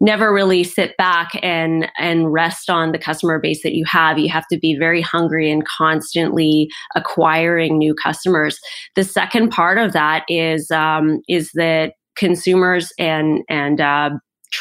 never 0.00 0.32
really 0.32 0.62
sit 0.62 0.96
back 0.96 1.30
and 1.42 1.90
and 1.98 2.32
rest 2.32 2.70
on 2.70 2.92
the 2.92 2.98
customer 2.98 3.40
base 3.40 3.62
that 3.62 3.74
you 3.74 3.84
have. 3.86 4.18
You 4.18 4.28
have 4.28 4.46
to 4.48 4.58
be 4.58 4.76
very 4.78 5.02
hungry 5.02 5.50
and 5.50 5.64
constantly 5.66 6.68
acquiring 6.94 7.78
new 7.78 7.94
customers. 7.94 8.58
The 8.94 9.04
second 9.04 9.50
part 9.50 9.78
of 9.78 9.92
that 9.92 10.24
is 10.28 10.70
um, 10.70 11.20
is 11.28 11.50
that 11.54 11.94
consumers 12.16 12.92
and 12.98 13.42
and 13.48 13.80
uh, 13.80 14.10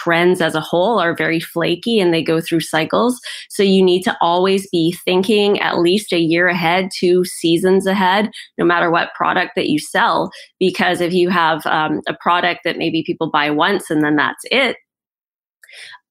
trends 0.06 0.40
as 0.40 0.54
a 0.54 0.62
whole 0.62 1.00
are 1.00 1.16
very 1.16 1.40
flaky 1.40 2.00
and 2.00 2.14
they 2.14 2.24
go 2.24 2.40
through 2.40 2.60
cycles. 2.60 3.20
So 3.50 3.64
you 3.64 3.84
need 3.84 4.04
to 4.04 4.16
always 4.22 4.70
be 4.70 4.96
thinking 5.04 5.60
at 5.60 5.80
least 5.80 6.14
a 6.14 6.20
year 6.20 6.48
ahead, 6.48 6.90
two 6.96 7.26
seasons 7.26 7.88
ahead, 7.88 8.30
no 8.60 8.66
matter 8.66 8.92
what 8.92 9.14
product 9.16 9.54
that 9.56 9.68
you 9.68 9.80
sell. 9.80 10.30
Because 10.60 11.02
if 11.02 11.12
you 11.12 11.30
have 11.30 11.66
um, 11.66 12.02
a 12.08 12.14
product 12.14 12.62
that 12.66 12.78
maybe 12.78 13.04
people 13.04 13.32
buy 13.32 13.50
once 13.50 13.90
and 13.90 14.04
then 14.04 14.16
that's 14.16 14.44
it, 14.52 14.78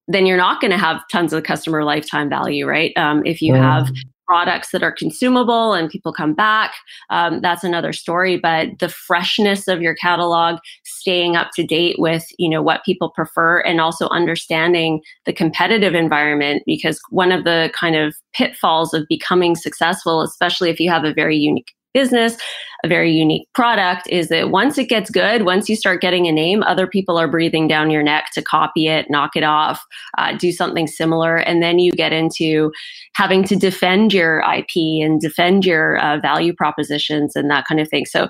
then 0.08 0.26
you're 0.26 0.36
not 0.36 0.60
going 0.60 0.72
to 0.72 0.76
have 0.76 1.00
tons 1.10 1.32
of 1.32 1.44
customer 1.44 1.84
lifetime 1.84 2.28
value, 2.28 2.66
right? 2.66 2.92
Um, 2.96 3.22
if 3.24 3.40
you 3.40 3.52
mm. 3.54 3.60
have 3.60 3.90
products 4.26 4.70
that 4.72 4.82
are 4.82 4.92
consumable 4.92 5.72
and 5.72 5.90
people 5.90 6.12
come 6.12 6.34
back, 6.34 6.72
um, 7.10 7.40
that's 7.40 7.64
another 7.64 7.92
story. 7.92 8.38
But 8.38 8.78
the 8.80 8.88
freshness 8.88 9.68
of 9.68 9.82
your 9.82 9.94
catalog, 9.94 10.58
staying 11.04 11.37
up 11.37 11.50
to 11.54 11.62
date 11.62 11.96
with 11.99 12.25
you 12.38 12.49
know 12.49 12.62
what 12.62 12.82
people 12.82 13.11
prefer, 13.11 13.61
and 13.61 13.78
also 13.78 14.08
understanding 14.08 15.02
the 15.26 15.34
competitive 15.34 15.94
environment, 15.94 16.62
because 16.64 16.99
one 17.11 17.30
of 17.30 17.44
the 17.44 17.70
kind 17.75 17.94
of 17.94 18.14
pitfalls 18.32 18.94
of 18.94 19.04
becoming 19.06 19.54
successful, 19.54 20.23
especially 20.23 20.70
if 20.70 20.80
you 20.80 20.88
have 20.88 21.04
a 21.04 21.12
very 21.12 21.37
unique 21.37 21.73
business, 21.94 22.36
a 22.84 22.88
very 22.88 23.10
unique 23.10 23.48
product 23.54 24.06
is 24.10 24.28
that 24.28 24.50
once 24.50 24.76
it 24.76 24.90
gets 24.90 25.08
good, 25.10 25.44
once 25.44 25.70
you 25.70 25.76
start 25.76 26.02
getting 26.02 26.26
a 26.26 26.32
name, 26.32 26.62
other 26.64 26.86
people 26.86 27.16
are 27.16 27.26
breathing 27.26 27.66
down 27.66 27.90
your 27.90 28.02
neck 28.02 28.26
to 28.34 28.42
copy 28.42 28.88
it, 28.88 29.08
knock 29.08 29.36
it 29.36 29.42
off, 29.42 29.82
uh, 30.18 30.36
do 30.36 30.52
something 30.52 30.86
similar. 30.86 31.36
And 31.36 31.62
then 31.62 31.78
you 31.78 31.92
get 31.92 32.12
into 32.12 32.72
having 33.14 33.42
to 33.44 33.56
defend 33.56 34.12
your 34.12 34.40
IP 34.40 35.02
and 35.02 35.18
defend 35.20 35.64
your 35.64 35.98
uh, 35.98 36.18
value 36.20 36.52
propositions 36.52 37.34
and 37.36 37.50
that 37.50 37.64
kind 37.66 37.80
of 37.80 37.88
thing. 37.88 38.04
So, 38.04 38.28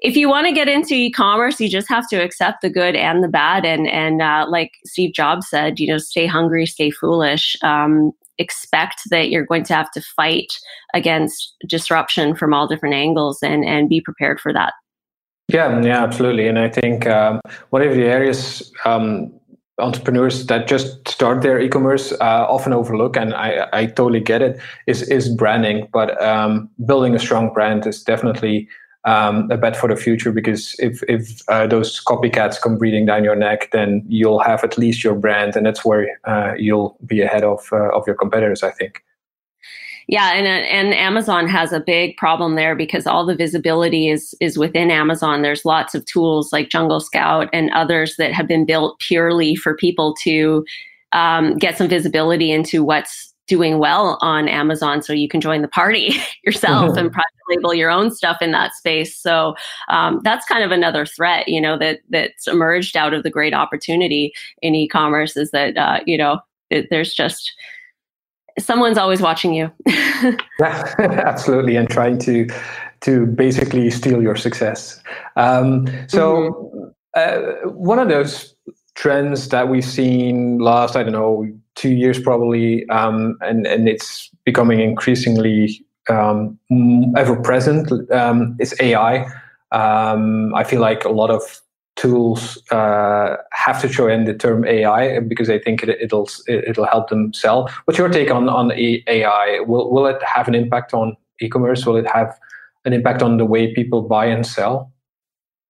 if 0.00 0.16
you 0.16 0.28
want 0.28 0.48
to 0.48 0.52
get 0.52 0.68
into 0.68 0.94
e-commerce, 0.94 1.60
you 1.60 1.68
just 1.68 1.88
have 1.88 2.08
to 2.08 2.16
accept 2.16 2.60
the 2.60 2.68
good 2.70 2.96
and 2.96 3.22
the 3.22 3.28
bad, 3.28 3.64
and 3.64 3.86
and 3.86 4.20
uh, 4.20 4.46
like 4.48 4.72
Steve 4.84 5.14
Jobs 5.14 5.48
said, 5.48 5.78
you 5.78 5.86
know, 5.86 5.98
stay 5.98 6.26
hungry, 6.26 6.66
stay 6.66 6.90
foolish. 6.90 7.56
Um, 7.62 8.12
expect 8.38 9.02
that 9.10 9.30
you're 9.30 9.46
going 9.46 9.64
to 9.64 9.74
have 9.74 9.90
to 9.92 10.00
fight 10.00 10.52
against 10.94 11.54
disruption 11.68 12.34
from 12.34 12.54
all 12.54 12.66
different 12.66 12.94
angles 12.94 13.38
and, 13.42 13.64
and 13.64 13.88
be 13.88 14.00
prepared 14.00 14.40
for 14.40 14.52
that. 14.52 14.72
Yeah, 15.48 15.82
yeah, 15.82 16.02
absolutely. 16.02 16.48
And 16.48 16.58
I 16.58 16.68
think 16.68 17.06
um, 17.06 17.40
one 17.70 17.82
of 17.82 17.94
the 17.94 18.04
areas 18.04 18.72
um, 18.84 19.32
entrepreneurs 19.78 20.46
that 20.46 20.66
just 20.66 21.08
start 21.08 21.42
their 21.42 21.60
e-commerce 21.60 22.12
uh, 22.12 22.46
often 22.48 22.72
overlook, 22.72 23.16
and 23.16 23.34
I, 23.34 23.68
I 23.72 23.86
totally 23.86 24.20
get 24.20 24.42
it, 24.42 24.60
is 24.86 25.02
is 25.02 25.28
branding. 25.34 25.88
But 25.92 26.20
um, 26.22 26.70
building 26.86 27.14
a 27.14 27.18
strong 27.18 27.52
brand 27.52 27.86
is 27.86 28.02
definitely 28.02 28.68
um, 29.04 29.50
a 29.50 29.56
bet 29.56 29.76
for 29.76 29.88
the 29.88 29.96
future 29.96 30.32
because 30.32 30.76
if 30.78 31.02
if 31.08 31.40
uh, 31.48 31.66
those 31.66 32.02
copycats 32.04 32.60
come 32.60 32.78
breathing 32.78 33.06
down 33.06 33.24
your 33.24 33.36
neck, 33.36 33.70
then 33.72 34.04
you'll 34.08 34.38
have 34.40 34.62
at 34.62 34.78
least 34.78 35.02
your 35.02 35.14
brand, 35.14 35.56
and 35.56 35.66
that's 35.66 35.84
where 35.84 36.18
uh, 36.24 36.54
you'll 36.56 36.96
be 37.06 37.20
ahead 37.20 37.44
of 37.44 37.68
uh, 37.72 37.90
of 37.96 38.06
your 38.06 38.16
competitors. 38.16 38.62
I 38.62 38.70
think. 38.70 39.02
Yeah, 40.08 40.32
and 40.32 40.46
and 40.46 40.94
Amazon 40.94 41.48
has 41.48 41.72
a 41.72 41.80
big 41.80 42.16
problem 42.16 42.54
there 42.54 42.74
because 42.74 43.06
all 43.06 43.24
the 43.24 43.36
visibility 43.36 44.08
is 44.08 44.34
is 44.40 44.58
within 44.58 44.90
Amazon. 44.90 45.42
There's 45.42 45.64
lots 45.64 45.94
of 45.94 46.04
tools 46.06 46.52
like 46.52 46.70
Jungle 46.70 47.00
Scout 47.00 47.48
and 47.52 47.70
others 47.70 48.16
that 48.18 48.32
have 48.32 48.46
been 48.48 48.66
built 48.66 48.98
purely 49.00 49.56
for 49.56 49.76
people 49.76 50.14
to 50.22 50.64
um, 51.12 51.56
get 51.56 51.78
some 51.78 51.88
visibility 51.88 52.50
into 52.50 52.82
what's 52.82 53.31
doing 53.48 53.78
well 53.78 54.18
on 54.20 54.48
Amazon, 54.48 55.02
so 55.02 55.12
you 55.12 55.28
can 55.28 55.40
join 55.40 55.62
the 55.62 55.68
party 55.68 56.16
yourself 56.44 56.90
mm-hmm. 56.90 56.98
and 56.98 57.12
private 57.12 57.26
label 57.50 57.74
your 57.74 57.90
own 57.90 58.10
stuff 58.10 58.40
in 58.40 58.52
that 58.52 58.74
space. 58.74 59.16
So 59.16 59.54
um, 59.88 60.20
that's 60.24 60.46
kind 60.46 60.64
of 60.64 60.70
another 60.70 61.04
threat, 61.06 61.48
you 61.48 61.60
know, 61.60 61.78
that 61.78 62.00
that's 62.10 62.46
emerged 62.46 62.96
out 62.96 63.14
of 63.14 63.22
the 63.22 63.30
great 63.30 63.54
opportunity 63.54 64.32
in 64.60 64.74
e-commerce 64.74 65.36
is 65.36 65.50
that 65.50 65.76
uh, 65.76 66.00
you 66.06 66.16
know 66.16 66.40
it, 66.70 66.88
there's 66.90 67.14
just 67.14 67.52
someone's 68.58 68.98
always 68.98 69.20
watching 69.20 69.54
you. 69.54 69.70
yeah, 69.86 70.34
absolutely, 70.98 71.76
and 71.76 71.88
trying 71.88 72.18
to 72.18 72.46
to 73.00 73.26
basically 73.26 73.90
steal 73.90 74.22
your 74.22 74.36
success. 74.36 75.02
Um, 75.36 75.86
so 76.08 76.92
mm-hmm. 77.16 77.66
uh, 77.66 77.70
one 77.70 77.98
of 77.98 78.08
those 78.08 78.54
trends 78.94 79.48
that 79.48 79.68
we've 79.68 79.84
seen 79.84 80.58
last, 80.58 80.96
I 80.96 81.02
don't 81.02 81.12
know, 81.12 81.48
two 81.74 81.90
years 81.90 82.20
probably, 82.20 82.88
um, 82.88 83.36
and 83.40 83.66
and 83.66 83.88
it's 83.88 84.30
becoming 84.44 84.80
increasingly 84.80 85.84
um, 86.08 86.58
ever 87.16 87.36
present. 87.36 87.90
Um, 88.10 88.56
is 88.58 88.74
AI. 88.80 89.26
Um, 89.72 90.54
I 90.54 90.64
feel 90.64 90.80
like 90.80 91.04
a 91.04 91.08
lot 91.08 91.30
of 91.30 91.42
tools 91.96 92.58
uh, 92.70 93.36
have 93.52 93.80
to 93.80 93.88
throw 93.88 94.08
in 94.08 94.24
the 94.24 94.34
term 94.34 94.64
AI 94.64 95.20
because 95.20 95.50
I 95.50 95.58
think 95.58 95.82
it, 95.82 96.12
will 96.12 96.28
it'll 96.46 96.86
help 96.86 97.08
them 97.08 97.32
sell. 97.32 97.70
What's 97.84 97.98
your 97.98 98.08
take 98.08 98.30
on 98.30 98.48
on 98.48 98.72
AI? 98.72 99.60
Will 99.66 99.90
will 99.90 100.06
it 100.06 100.22
have 100.22 100.48
an 100.48 100.54
impact 100.54 100.94
on 100.94 101.16
e-commerce? 101.40 101.86
Will 101.86 101.96
it 101.96 102.06
have 102.06 102.38
an 102.84 102.92
impact 102.92 103.22
on 103.22 103.36
the 103.36 103.44
way 103.44 103.72
people 103.72 104.02
buy 104.02 104.26
and 104.26 104.46
sell? 104.46 104.92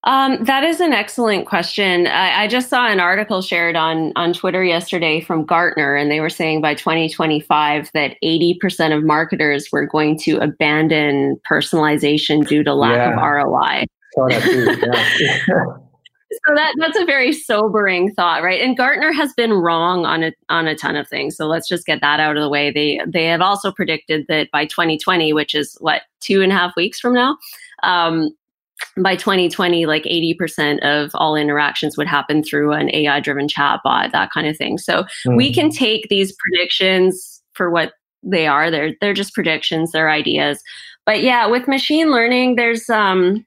Um, 0.05 0.43
that 0.45 0.65
is 0.65 0.81
an 0.81 0.93
excellent 0.93 1.47
question. 1.47 2.09
I, 2.09 2.43
I, 2.43 2.49
just 2.49 2.69
saw 2.69 2.89
an 2.89 2.99
article 2.99 3.41
shared 3.41 3.77
on 3.77 4.13
on 4.17 4.33
Twitter 4.33 4.65
yesterday 4.65 5.21
from 5.21 5.45
Gartner, 5.45 5.95
and 5.95 6.11
they 6.11 6.19
were 6.19 6.29
saying 6.29 6.61
by 6.61 6.75
2025 6.75 7.89
that 7.95 8.17
80% 8.25 8.97
of 8.97 9.05
marketers 9.05 9.69
were 9.71 9.87
going 9.87 10.19
to 10.21 10.39
abandon 10.39 11.41
personalization 11.49 12.47
due 12.47 12.65
to 12.65 12.75
lack 12.75 12.97
yeah. 12.97 13.13
of 13.13 13.23
ROI. 13.23 13.85
so 16.33 16.55
that 16.55 16.75
that's 16.79 16.99
a 16.99 17.05
very 17.05 17.33
sobering 17.33 18.13
thought, 18.15 18.43
right? 18.43 18.61
And 18.61 18.77
Gartner 18.77 19.13
has 19.13 19.33
been 19.35 19.53
wrong 19.53 20.05
on 20.05 20.25
a 20.25 20.33
on 20.49 20.67
a 20.67 20.75
ton 20.75 20.97
of 20.97 21.07
things. 21.07 21.37
So 21.37 21.47
let's 21.47 21.69
just 21.69 21.87
get 21.87 22.01
that 22.01 22.19
out 22.19 22.37
of 22.37 22.43
the 22.43 22.49
way. 22.49 22.73
They 22.73 23.01
they 23.07 23.27
have 23.27 23.41
also 23.41 23.71
predicted 23.71 24.27
that 24.29 24.51
by 24.51 24.67
2020, 24.67 25.33
which 25.33 25.55
is 25.55 25.77
what 25.81 26.03
two 26.21 26.43
and 26.43 26.51
a 26.51 26.57
half 26.57 26.75
weeks 26.77 26.99
from 26.99 27.15
now, 27.15 27.37
um, 27.85 28.31
by 28.97 29.17
2020, 29.17 29.87
like 29.87 30.05
80% 30.05 30.81
of 30.81 31.11
all 31.15 31.35
interactions 31.35 31.97
would 31.97 32.07
happen 32.07 32.43
through 32.43 32.73
an 32.73 32.95
AI 32.95 33.21
driven 33.21 33.47
chatbot, 33.47 34.13
that 34.13 34.31
kind 34.33 34.47
of 34.47 34.57
thing. 34.57 34.79
So 34.79 35.05
mm. 35.27 35.37
we 35.37 35.53
can 35.53 35.71
take 35.71 36.09
these 36.09 36.35
predictions 36.35 37.43
for 37.55 37.71
what 37.71 37.93
they 38.23 38.47
are. 38.47 38.71
They're 38.71 38.93
they're 39.01 39.15
just 39.15 39.35
predictions, 39.35 39.93
they're 39.93 40.11
ideas. 40.11 40.63
But 41.07 41.23
yeah, 41.23 41.47
with 41.47 41.67
machine 41.67 42.11
learning, 42.11 42.57
there's 42.57 42.89
um 42.89 43.45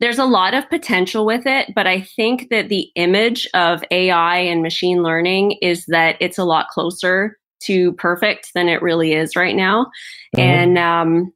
there's 0.00 0.18
a 0.18 0.24
lot 0.24 0.54
of 0.54 0.68
potential 0.70 1.26
with 1.26 1.46
it, 1.46 1.74
but 1.74 1.86
I 1.86 2.00
think 2.00 2.48
that 2.48 2.70
the 2.70 2.88
image 2.94 3.46
of 3.52 3.84
AI 3.90 4.38
and 4.38 4.62
machine 4.62 5.02
learning 5.02 5.58
is 5.60 5.84
that 5.88 6.16
it's 6.20 6.38
a 6.38 6.44
lot 6.44 6.68
closer 6.68 7.38
to 7.64 7.92
perfect 7.92 8.52
than 8.54 8.68
it 8.68 8.80
really 8.80 9.12
is 9.12 9.36
right 9.36 9.54
now. 9.54 9.90
Mm. 10.36 10.40
And 10.40 10.78
um 10.78 11.32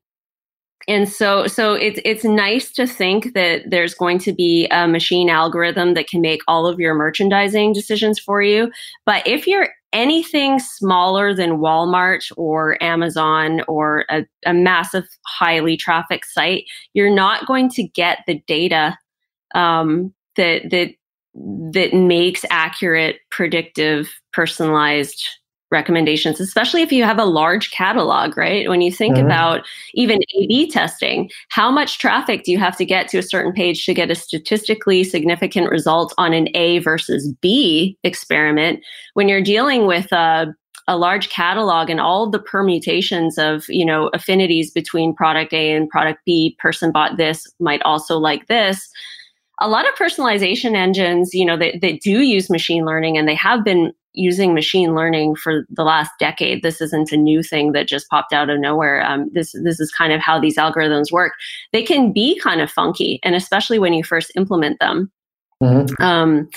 and 0.89 1.09
so 1.09 1.47
so 1.47 1.75
it's 1.75 2.01
it's 2.05 2.25
nice 2.25 2.71
to 2.73 2.87
think 2.87 3.35
that 3.35 3.63
there's 3.69 3.95
going 3.95 4.19
to 4.19 4.33
be 4.33 4.67
a 4.69 4.87
machine 4.87 5.29
algorithm 5.29 5.95
that 5.95 6.09
can 6.09 6.21
make 6.21 6.43
all 6.47 6.67
of 6.67 6.79
your 6.79 6.95
merchandising 6.95 7.73
decisions 7.73 8.19
for 8.19 8.43
you. 8.43 8.71
But 9.07 9.27
if 9.27 9.47
you're 9.47 9.69
anything 9.93 10.59
smaller 10.59 11.33
than 11.33 11.59
walmart 11.59 12.31
or 12.37 12.83
amazon 12.83 13.63
or 13.69 14.05
a, 14.11 14.27
a 14.45 14.53
massive 14.53 15.05
highly 15.25 15.77
trafficked 15.77 16.27
site 16.27 16.65
you're 16.95 17.15
not 17.15 17.47
going 17.47 17.71
to 17.71 17.85
get 17.85 18.19
the 18.27 18.43
data 18.49 18.99
um, 19.55 20.13
that 20.35 20.69
that 20.71 20.91
that 21.73 21.95
makes 21.95 22.45
accurate 22.51 23.19
predictive 23.31 24.13
personalized 24.33 25.25
recommendations, 25.75 26.41
especially 26.41 26.81
if 26.81 26.91
you 26.91 27.05
have 27.05 27.19
a 27.19 27.27
large 27.27 27.71
catalog, 27.71 28.39
right? 28.39 28.67
When 28.69 28.81
you 28.81 28.91
think 28.91 29.17
mm-hmm. 29.17 29.27
about 29.27 29.67
even 29.93 30.19
A 30.23 30.47
B 30.47 30.71
testing, 30.71 31.31
how 31.51 31.71
much 31.71 31.99
traffic 31.99 32.45
do 32.45 32.53
you 32.53 32.59
have 32.59 32.77
to 32.79 32.85
get 32.87 33.09
to 33.09 33.19
a 33.19 33.23
certain 33.23 33.53
page 33.53 33.85
to 33.85 33.93
get 33.93 34.11
a 34.11 34.15
statistically 34.15 35.05
significant 35.05 35.69
result 35.69 36.15
on 36.17 36.33
an 36.33 36.49
A 36.55 36.79
versus 36.79 37.31
B 37.43 37.99
experiment? 38.05 38.81
When 39.13 39.29
you're 39.29 39.43
dealing 39.43 39.87
with 39.87 40.11
a 40.13 40.55
a 40.87 40.99
large 40.99 41.31
catalog 41.31 41.89
and 41.89 41.99
all 41.99 42.31
the 42.31 42.39
permutations 42.39 43.39
of 43.39 43.65
you 43.69 43.85
know 43.85 44.11
affinities 44.15 44.71
between 44.71 45.15
product 45.15 45.53
A 45.53 45.73
and 45.73 45.89
product 45.89 46.21
B, 46.25 46.57
person 46.59 46.93
bought 46.93 47.17
this 47.17 47.47
might 47.59 47.83
also 47.83 48.19
like 48.19 48.47
this 48.47 48.89
a 49.61 49.69
lot 49.69 49.87
of 49.87 49.95
personalization 49.95 50.75
engines, 50.75 51.33
you 51.33 51.45
know, 51.45 51.57
that, 51.57 51.81
that 51.81 52.01
do 52.01 52.21
use 52.21 52.51
machine 52.51 52.85
learning 52.85 53.17
and 53.17 53.29
they 53.29 53.35
have 53.35 53.65
been 53.65 53.93
using 54.15 54.55
machine 54.55 54.95
learning 54.95 55.37
for 55.37 55.67
the 55.71 55.85
last 55.85 56.13
decade. 56.19 56.63
This 56.63 56.81
isn't 56.81 57.13
a 57.13 57.17
new 57.17 57.43
thing 57.43 57.73
that 57.73 57.89
just 57.89 58.09
popped 58.09 58.33
out 58.33 58.49
of 58.49 58.61
nowhere. 58.61 59.05
Um, 59.05 59.31
this 59.33 59.53
this 59.63 59.81
is 59.81 59.91
kind 59.91 60.13
of 60.13 60.21
how 60.21 60.41
these 60.41 60.57
algorithms 60.57 61.13
work. 61.13 61.33
They 61.73 61.83
can 61.83 62.13
be 62.13 62.39
kind 62.39 62.61
of 62.61 62.71
funky, 62.71 63.21
and 63.23 63.35
especially 63.35 63.79
when 63.79 63.93
you 63.93 64.05
first 64.05 64.33
implement 64.37 64.79
them. 64.81 65.11
Mm-hmm. 65.63 66.03
Um, 66.03 66.49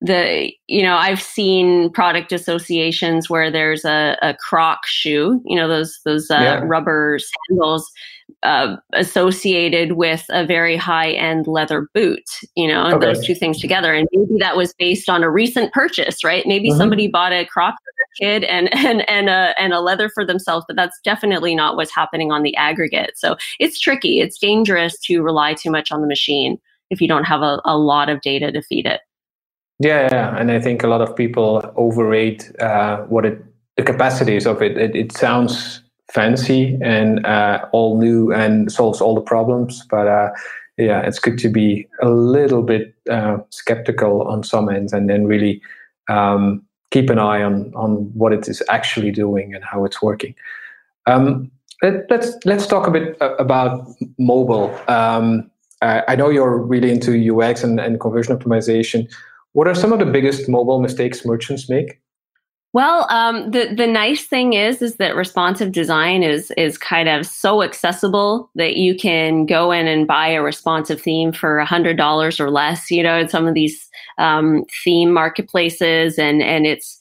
the 0.00 0.52
you 0.68 0.82
know 0.82 0.96
I've 0.96 1.20
seen 1.20 1.90
product 1.90 2.32
associations 2.32 3.28
where 3.28 3.50
there's 3.50 3.84
a, 3.84 4.16
a 4.22 4.34
croc 4.34 4.86
shoe, 4.86 5.42
you 5.44 5.56
know 5.56 5.68
those 5.68 5.98
those 6.04 6.30
uh, 6.30 6.38
yeah. 6.40 6.60
rubber 6.62 7.18
sandals 7.48 7.90
uh, 8.42 8.76
associated 8.92 9.92
with 9.92 10.24
a 10.30 10.46
very 10.46 10.76
high 10.76 11.10
end 11.10 11.46
leather 11.46 11.88
boot, 11.92 12.24
you 12.54 12.68
know, 12.68 12.84
and 12.84 12.94
okay. 12.94 13.06
those 13.06 13.26
two 13.26 13.34
things 13.34 13.60
together. 13.60 13.92
And 13.92 14.08
maybe 14.12 14.38
that 14.38 14.56
was 14.56 14.74
based 14.78 15.08
on 15.08 15.22
a 15.22 15.30
recent 15.30 15.72
purchase, 15.72 16.22
right? 16.22 16.46
Maybe 16.46 16.68
mm-hmm. 16.70 16.78
somebody 16.78 17.08
bought 17.08 17.32
a 17.32 17.44
croc 17.44 17.74
for 17.74 17.92
their 17.96 18.38
kid 18.38 18.44
and, 18.44 18.72
and, 18.74 19.08
and 19.08 19.28
a, 19.28 19.54
and 19.60 19.72
a 19.72 19.80
leather 19.80 20.08
for 20.08 20.24
themselves, 20.24 20.64
but 20.68 20.76
that's 20.76 20.98
definitely 21.02 21.54
not 21.54 21.76
what's 21.76 21.94
happening 21.94 22.30
on 22.30 22.42
the 22.42 22.56
aggregate. 22.56 23.12
So 23.16 23.36
it's 23.58 23.78
tricky. 23.78 24.20
It's 24.20 24.38
dangerous 24.38 24.98
to 25.00 25.20
rely 25.20 25.54
too 25.54 25.70
much 25.70 25.90
on 25.90 26.00
the 26.00 26.06
machine 26.06 26.58
if 26.90 27.00
you 27.00 27.08
don't 27.08 27.24
have 27.24 27.42
a, 27.42 27.60
a 27.64 27.76
lot 27.76 28.08
of 28.08 28.20
data 28.20 28.52
to 28.52 28.62
feed 28.62 28.86
it. 28.86 29.00
Yeah, 29.80 30.08
yeah, 30.10 30.36
and 30.36 30.50
I 30.50 30.60
think 30.60 30.82
a 30.82 30.88
lot 30.88 31.00
of 31.00 31.14
people 31.14 31.62
overrate 31.76 32.50
uh, 32.60 32.98
what 33.02 33.24
it 33.24 33.44
the 33.76 33.84
capacities 33.84 34.44
of 34.44 34.60
it. 34.60 34.76
It, 34.76 34.96
it 34.96 35.12
sounds 35.12 35.82
fancy 36.10 36.78
and 36.82 37.24
uh, 37.26 37.66
all 37.72 37.98
new 37.98 38.32
and 38.32 38.72
solves 38.72 39.00
all 39.00 39.14
the 39.14 39.20
problems. 39.20 39.84
But 39.90 40.08
uh, 40.08 40.30
yeah, 40.76 41.00
it's 41.00 41.18
good 41.18 41.38
to 41.38 41.48
be 41.48 41.86
a 42.02 42.08
little 42.08 42.62
bit 42.62 42.94
uh, 43.10 43.38
skeptical 43.50 44.22
on 44.22 44.42
some 44.42 44.68
ends 44.68 44.92
and 44.92 45.08
then 45.08 45.26
really 45.26 45.60
um, 46.08 46.64
keep 46.90 47.10
an 47.10 47.18
eye 47.18 47.42
on 47.42 47.72
on 47.74 48.10
what 48.14 48.32
it 48.32 48.48
is 48.48 48.62
actually 48.68 49.10
doing 49.10 49.54
and 49.54 49.64
how 49.64 49.84
it's 49.84 50.00
working. 50.00 50.34
Um, 51.06 51.50
let, 51.82 51.94
us 51.94 52.04
let's, 52.10 52.36
let's 52.44 52.66
talk 52.66 52.86
a 52.86 52.90
bit 52.90 53.20
uh, 53.20 53.34
about 53.36 53.86
mobile. 54.18 54.76
Um, 54.88 55.50
I 55.80 56.16
know 56.16 56.28
you're 56.28 56.58
really 56.58 56.90
into 56.90 57.38
UX 57.38 57.62
and, 57.62 57.78
and 57.78 58.00
conversion 58.00 58.36
optimization. 58.36 59.08
What 59.52 59.68
are 59.68 59.76
some 59.76 59.92
of 59.92 60.00
the 60.00 60.06
biggest 60.06 60.48
mobile 60.48 60.80
mistakes 60.80 61.24
merchants 61.24 61.68
make? 61.68 62.00
Well, 62.74 63.06
um, 63.10 63.50
the 63.50 63.72
the 63.74 63.86
nice 63.86 64.26
thing 64.26 64.52
is 64.52 64.82
is 64.82 64.96
that 64.96 65.16
responsive 65.16 65.72
design 65.72 66.22
is 66.22 66.52
is 66.56 66.76
kind 66.76 67.08
of 67.08 67.26
so 67.26 67.62
accessible 67.62 68.50
that 68.56 68.76
you 68.76 68.94
can 68.94 69.46
go 69.46 69.72
in 69.72 69.86
and 69.86 70.06
buy 70.06 70.28
a 70.28 70.42
responsive 70.42 71.00
theme 71.00 71.32
for 71.32 71.58
a 71.58 71.64
hundred 71.64 71.96
dollars 71.96 72.38
or 72.38 72.50
less. 72.50 72.90
You 72.90 73.02
know, 73.02 73.18
in 73.18 73.28
some 73.28 73.46
of 73.46 73.54
these 73.54 73.88
um, 74.18 74.64
theme 74.84 75.12
marketplaces, 75.12 76.18
and 76.18 76.42
and 76.42 76.66
it's 76.66 76.98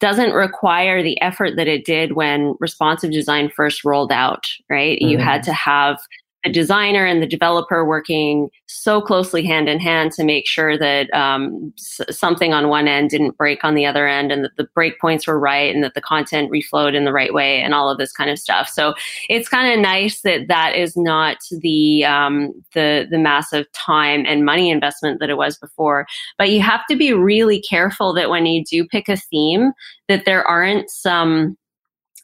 doesn't 0.00 0.32
require 0.32 1.02
the 1.02 1.20
effort 1.20 1.56
that 1.56 1.68
it 1.68 1.84
did 1.84 2.12
when 2.12 2.54
responsive 2.58 3.12
design 3.12 3.50
first 3.54 3.84
rolled 3.84 4.12
out. 4.12 4.46
Right, 4.70 4.98
mm-hmm. 4.98 5.10
you 5.10 5.18
had 5.18 5.42
to 5.42 5.52
have 5.52 6.00
the 6.44 6.50
designer 6.50 7.04
and 7.04 7.22
the 7.22 7.26
developer 7.26 7.84
working 7.84 8.48
so 8.66 9.00
closely 9.00 9.44
hand 9.44 9.68
in 9.68 9.78
hand 9.78 10.12
to 10.12 10.24
make 10.24 10.46
sure 10.46 10.78
that 10.78 11.12
um, 11.12 11.72
s- 11.78 12.00
something 12.10 12.54
on 12.54 12.68
one 12.68 12.88
end 12.88 13.10
didn't 13.10 13.36
break 13.36 13.62
on 13.64 13.74
the 13.74 13.84
other 13.84 14.06
end 14.06 14.32
and 14.32 14.44
that 14.44 14.56
the 14.56 14.68
breakpoints 14.76 15.26
were 15.26 15.38
right 15.38 15.74
and 15.74 15.84
that 15.84 15.94
the 15.94 16.00
content 16.00 16.50
reflowed 16.50 16.94
in 16.94 17.04
the 17.04 17.12
right 17.12 17.34
way 17.34 17.60
and 17.60 17.74
all 17.74 17.90
of 17.90 17.98
this 17.98 18.12
kind 18.12 18.30
of 18.30 18.38
stuff. 18.38 18.68
So 18.68 18.94
it's 19.28 19.48
kind 19.48 19.72
of 19.72 19.80
nice 19.80 20.22
that 20.22 20.48
that 20.48 20.74
is 20.74 20.96
not 20.96 21.38
the 21.50 22.04
um, 22.04 22.52
the 22.74 23.06
the 23.10 23.18
massive 23.18 23.70
time 23.72 24.24
and 24.26 24.44
money 24.44 24.70
investment 24.70 25.20
that 25.20 25.30
it 25.30 25.36
was 25.36 25.58
before. 25.58 26.06
But 26.38 26.50
you 26.50 26.62
have 26.62 26.86
to 26.88 26.96
be 26.96 27.12
really 27.12 27.60
careful 27.60 28.14
that 28.14 28.30
when 28.30 28.46
you 28.46 28.64
do 28.64 28.86
pick 28.86 29.08
a 29.08 29.16
theme 29.16 29.72
that 30.08 30.24
there 30.24 30.46
aren't 30.46 30.90
some 30.90 31.56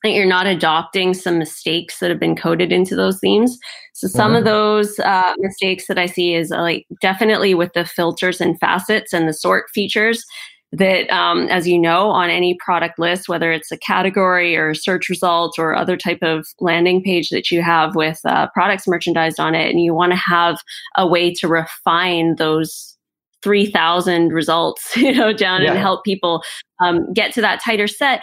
that 0.07 0.13
you're 0.13 0.27
not 0.27 0.47
adopting 0.47 1.15
some 1.15 1.39
mistakes 1.39 1.99
that 1.99 2.11
have 2.11 2.21
been 2.21 2.37
coded 2.37 2.73
into 2.73 2.97
those 2.97 3.19
themes. 3.19 3.59
So 3.93 4.09
some 4.09 4.31
mm-hmm. 4.31 4.39
of 4.39 4.45
those 4.45 4.99
uh, 5.01 5.35
mistakes 5.39 5.87
that 5.89 5.99
I 5.99 6.07
see 6.07 6.35
is 6.35 6.53
uh, 6.53 6.61
like 6.61 6.87
definitely 7.01 7.55
with 7.55 7.73
the 7.75 7.85
filters 7.85 8.41
and 8.41 8.59
facets 8.59 9.13
and 9.13 9.29
the 9.29 9.33
sort 9.33 9.67
features 9.75 10.25
that, 10.73 11.11
um, 11.11 11.49
as 11.49 11.67
you 11.67 11.79
know, 11.79 12.11
on 12.11 12.29
any 12.29 12.57
product 12.65 12.99
list, 12.99 13.29
whether 13.29 13.53
it's 13.53 13.73
a 13.73 13.79
category 13.79 14.57
or 14.57 14.75
search 14.75 15.09
results 15.09 15.59
or 15.59 15.75
other 15.75 15.97
type 15.97 16.19
of 16.23 16.47
landing 16.61 17.03
page 17.03 17.31
that 17.31 17.51
you 17.51 17.63
have 17.63 17.95
with 17.95 18.21
uh, 18.25 18.49
products 18.53 18.87
merchandised 18.87 19.41
on 19.41 19.55
it, 19.55 19.71
and 19.71 19.81
you 19.81 19.95
want 19.95 20.13
to 20.13 20.19
have 20.19 20.59
a 20.97 21.07
way 21.07 21.33
to 21.33 21.49
refine 21.49 22.37
those 22.37 22.97
3000 23.43 24.33
results 24.33 24.97
you 24.97 25.13
know 25.13 25.33
down 25.33 25.63
yeah. 25.63 25.71
and 25.71 25.79
help 25.79 26.05
people 26.05 26.43
um, 26.83 27.13
get 27.13 27.33
to 27.33 27.41
that 27.41 27.61
tighter 27.63 27.87
set 27.87 28.23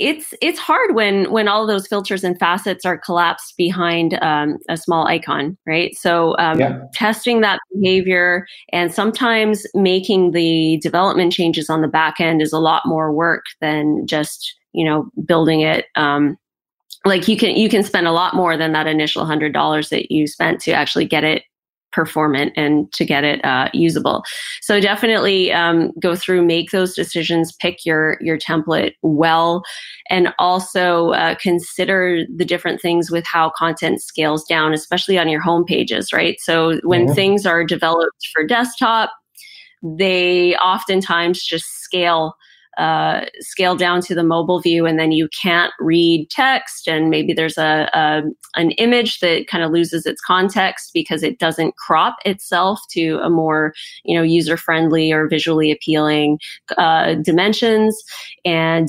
it's 0.00 0.32
it's 0.40 0.58
hard 0.58 0.94
when 0.94 1.30
when 1.30 1.46
all 1.46 1.66
those 1.66 1.86
filters 1.86 2.24
and 2.24 2.38
facets 2.38 2.86
are 2.86 2.96
collapsed 2.96 3.56
behind 3.58 4.18
um, 4.22 4.58
a 4.68 4.76
small 4.76 5.06
icon, 5.06 5.56
right? 5.66 5.94
So 5.94 6.36
um, 6.38 6.58
yeah. 6.58 6.80
testing 6.94 7.42
that 7.42 7.60
behavior 7.74 8.46
and 8.72 8.92
sometimes 8.92 9.66
making 9.74 10.30
the 10.30 10.78
development 10.82 11.34
changes 11.34 11.68
on 11.68 11.82
the 11.82 11.88
back 11.88 12.18
end 12.18 12.40
is 12.40 12.52
a 12.52 12.58
lot 12.58 12.82
more 12.86 13.12
work 13.12 13.44
than 13.60 14.06
just 14.06 14.56
you 14.72 14.84
know 14.84 15.10
building 15.26 15.60
it. 15.60 15.86
Um, 15.96 16.38
like 17.04 17.28
you 17.28 17.36
can 17.36 17.54
you 17.56 17.68
can 17.68 17.82
spend 17.82 18.06
a 18.06 18.12
lot 18.12 18.34
more 18.34 18.56
than 18.56 18.72
that 18.72 18.86
initial 18.86 19.26
hundred 19.26 19.52
dollars 19.52 19.90
that 19.90 20.10
you 20.10 20.26
spent 20.26 20.60
to 20.62 20.72
actually 20.72 21.04
get 21.04 21.24
it 21.24 21.42
performant 21.92 22.52
and 22.56 22.92
to 22.92 23.04
get 23.04 23.24
it 23.24 23.44
uh, 23.44 23.68
usable. 23.72 24.22
So 24.60 24.80
definitely 24.80 25.52
um, 25.52 25.92
go 26.00 26.14
through, 26.16 26.44
make 26.44 26.70
those 26.70 26.94
decisions, 26.94 27.52
pick 27.52 27.84
your 27.84 28.18
your 28.20 28.38
template 28.38 28.92
well, 29.02 29.62
and 30.08 30.32
also 30.38 31.10
uh, 31.10 31.34
consider 31.36 32.24
the 32.34 32.44
different 32.44 32.80
things 32.80 33.10
with 33.10 33.26
how 33.26 33.50
content 33.50 34.02
scales 34.02 34.44
down, 34.44 34.72
especially 34.72 35.18
on 35.18 35.28
your 35.28 35.40
home 35.40 35.64
pages. 35.64 36.12
Right. 36.12 36.38
So 36.40 36.80
when 36.82 37.06
mm-hmm. 37.06 37.14
things 37.14 37.46
are 37.46 37.64
developed 37.64 38.28
for 38.32 38.46
desktop, 38.46 39.10
they 39.82 40.54
oftentimes 40.56 41.44
just 41.44 41.82
scale 41.82 42.34
uh, 42.80 43.26
scale 43.40 43.76
down 43.76 44.00
to 44.00 44.14
the 44.14 44.24
mobile 44.24 44.58
view 44.58 44.86
and 44.86 44.98
then 44.98 45.12
you 45.12 45.28
can't 45.28 45.70
read 45.78 46.26
text 46.30 46.88
and 46.88 47.10
maybe 47.10 47.34
there's 47.34 47.58
a, 47.58 47.90
a 47.92 48.22
an 48.56 48.70
image 48.72 49.20
that 49.20 49.46
kind 49.48 49.62
of 49.62 49.70
loses 49.70 50.06
its 50.06 50.22
context 50.22 50.90
because 50.94 51.22
it 51.22 51.38
doesn't 51.38 51.76
crop 51.76 52.16
itself 52.24 52.80
to 52.90 53.18
a 53.22 53.28
more 53.28 53.74
you 54.04 54.16
know 54.16 54.22
user 54.22 54.56
friendly 54.56 55.12
or 55.12 55.28
visually 55.28 55.70
appealing 55.70 56.38
uh, 56.78 57.14
dimensions. 57.22 58.02
And 58.46 58.88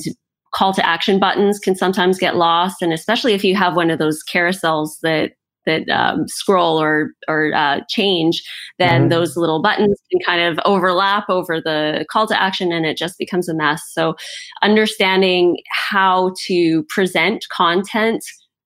call 0.54 0.72
to 0.72 0.86
action 0.86 1.18
buttons 1.18 1.58
can 1.58 1.74
sometimes 1.74 2.18
get 2.18 2.36
lost 2.36 2.82
and 2.82 2.92
especially 2.92 3.32
if 3.32 3.42
you 3.42 3.56
have 3.56 3.74
one 3.74 3.90
of 3.90 3.98
those 3.98 4.22
carousels 4.22 5.00
that 5.02 5.32
that 5.66 5.88
um, 5.88 6.26
scroll 6.28 6.80
or 6.80 7.10
or 7.28 7.52
uh, 7.54 7.80
change, 7.88 8.42
then 8.78 9.02
mm-hmm. 9.02 9.08
those 9.10 9.36
little 9.36 9.62
buttons 9.62 10.00
can 10.10 10.20
kind 10.24 10.42
of 10.42 10.58
overlap 10.64 11.28
over 11.28 11.60
the 11.60 12.04
call 12.10 12.26
to 12.26 12.40
action, 12.40 12.72
and 12.72 12.86
it 12.86 12.96
just 12.96 13.18
becomes 13.18 13.48
a 13.48 13.54
mess. 13.54 13.82
So, 13.92 14.14
understanding 14.62 15.56
how 15.90 16.32
to 16.46 16.84
present 16.88 17.44
content 17.54 18.22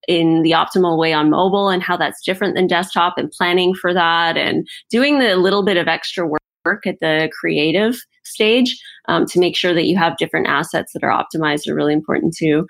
in 0.09 0.43
the 0.43 0.53
optimal 0.53 0.99
way 0.99 1.13
on 1.13 1.31
mobile 1.31 1.69
and 1.69 1.83
how 1.83 1.97
that's 1.97 2.25
different 2.25 2.55
than 2.55 2.67
desktop, 2.67 3.15
and 3.17 3.31
planning 3.31 3.75
for 3.75 3.93
that, 3.93 4.37
and 4.37 4.67
doing 4.91 5.19
the 5.19 5.37
little 5.37 5.65
bit 5.65 5.77
of 5.77 5.89
extra 5.89 6.27
work 6.27 6.87
at 6.87 6.97
the 7.01 7.31
creative 7.39 7.97
stage 8.25 8.77
um, 9.09 9.25
to 9.27 9.39
make 9.39 9.57
sure 9.57 9.73
that 9.73 9.87
you 9.87 9.97
have 9.97 10.17
different 10.17 10.49
assets 10.49 10.93
that 10.93 11.05
are 11.05 11.11
optimized 11.11 11.69
are 11.69 11.75
really 11.75 11.93
important 11.93 12.35
too 12.37 12.67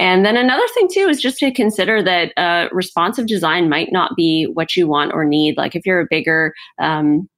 and 0.00 0.24
then 0.24 0.34
another 0.34 0.66
thing 0.72 0.88
too 0.90 1.08
is 1.10 1.20
just 1.20 1.36
to 1.40 1.52
consider 1.52 2.02
that 2.02 2.32
uh, 2.38 2.68
responsive 2.72 3.26
design 3.26 3.68
might 3.68 3.92
not 3.92 4.16
be 4.16 4.44
what 4.54 4.74
you 4.74 4.88
want 4.88 5.12
or 5.12 5.26
need. 5.26 5.58
Like 5.58 5.76
if 5.76 5.84
you're 5.84 6.00
a 6.00 6.06
bigger 6.08 6.54
um, 6.80 7.28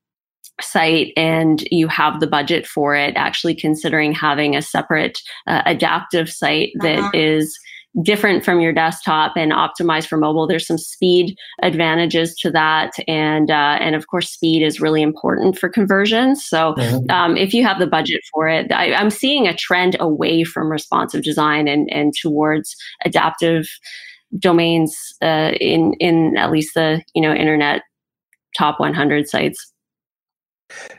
site 0.60 1.12
and 1.16 1.64
you 1.72 1.88
have 1.88 2.20
the 2.20 2.28
budget 2.28 2.64
for 2.64 2.94
it, 2.94 3.16
actually 3.16 3.56
considering 3.56 4.12
having 4.12 4.54
a 4.54 4.62
separate 4.62 5.20
uh, 5.48 5.62
adaptive 5.66 6.30
site 6.30 6.70
that 6.82 7.00
uh-huh. 7.00 7.10
is 7.14 7.58
different 8.00 8.44
from 8.44 8.60
your 8.60 8.72
desktop 8.72 9.32
and 9.36 9.52
optimized 9.52 10.06
for 10.06 10.16
mobile. 10.16 10.46
There's 10.46 10.66
some 10.66 10.78
speed 10.78 11.36
advantages 11.60 12.34
to 12.36 12.50
that, 12.52 12.92
and 13.06 13.50
uh, 13.50 13.76
and 13.80 13.94
of 13.94 14.06
course, 14.06 14.30
speed 14.30 14.62
is 14.62 14.80
really 14.80 15.02
important 15.02 15.58
for 15.58 15.68
conversions. 15.68 16.44
So, 16.44 16.74
mm-hmm. 16.74 17.10
um, 17.10 17.36
if 17.36 17.52
you 17.52 17.64
have 17.64 17.78
the 17.78 17.86
budget 17.86 18.22
for 18.32 18.48
it, 18.48 18.72
I, 18.72 18.94
I'm 18.94 19.10
seeing 19.10 19.46
a 19.46 19.56
trend 19.56 19.96
away 20.00 20.44
from 20.44 20.70
responsive 20.70 21.22
design 21.22 21.68
and 21.68 21.92
and 21.92 22.14
towards 22.20 22.74
adaptive 23.04 23.68
domains 24.38 24.96
uh, 25.20 25.52
in 25.60 25.94
in 26.00 26.36
at 26.36 26.50
least 26.50 26.74
the 26.74 27.02
you 27.14 27.22
know 27.22 27.34
internet 27.34 27.82
top 28.56 28.80
100 28.80 29.28
sites. 29.28 29.71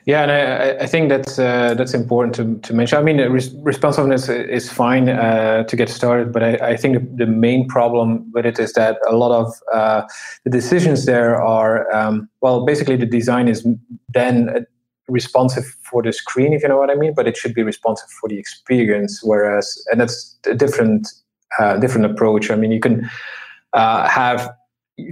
Yeah, 0.06 0.24
and 0.24 0.32
I, 0.32 0.84
I 0.84 0.88
think 0.88 1.10
that's 1.10 1.40
uh, 1.40 1.74
that's 1.76 1.94
important 1.94 2.36
to, 2.36 2.68
to 2.68 2.74
mention. 2.74 2.98
I 2.98 3.02
mean, 3.02 3.18
res- 3.32 3.54
responsiveness 3.64 4.28
is 4.28 4.72
fine 4.72 5.08
uh, 5.08 5.64
to 5.64 5.76
get 5.76 5.90
started, 5.90 6.34
but 6.34 6.44
I, 6.44 6.56
I 6.72 6.78
think 6.78 7.18
the, 7.18 7.26
main 7.26 7.68
problem 7.68 8.30
with 8.34 8.46
it 8.46 8.60
is 8.60 8.74
that 8.74 8.98
a 9.08 9.16
lot 9.16 9.32
of 9.32 9.54
uh, 9.74 10.04
the 10.44 10.50
decisions 10.50 11.06
there 11.06 11.42
are 11.42 11.92
um, 11.96 12.30
well, 12.42 12.66
basically 12.66 12.98
the 12.98 13.06
design 13.06 13.48
is 13.48 13.66
then 14.10 14.66
responsive 15.08 15.66
for 15.90 16.04
the 16.04 16.14
screen, 16.14 16.54
if 16.54 16.64
you 16.64 16.70
know 16.70 16.78
what 16.78 16.90
I 16.90 16.96
mean, 16.96 17.14
but 17.16 17.28
it 17.28 17.38
should 17.38 17.54
be 17.54 17.64
responsive 17.64 18.10
for 18.10 18.30
the 18.30 18.38
experience. 18.38 19.22
Whereas, 19.24 19.84
and 19.92 20.02
that's 20.02 20.38
a 20.46 20.56
different 20.56 21.08
uh, 21.60 21.78
different 21.78 22.06
approach. 22.12 22.52
I 22.52 22.56
mean, 22.56 22.72
you 22.72 22.80
can 22.80 23.10
uh, 23.74 24.08
have 24.08 24.52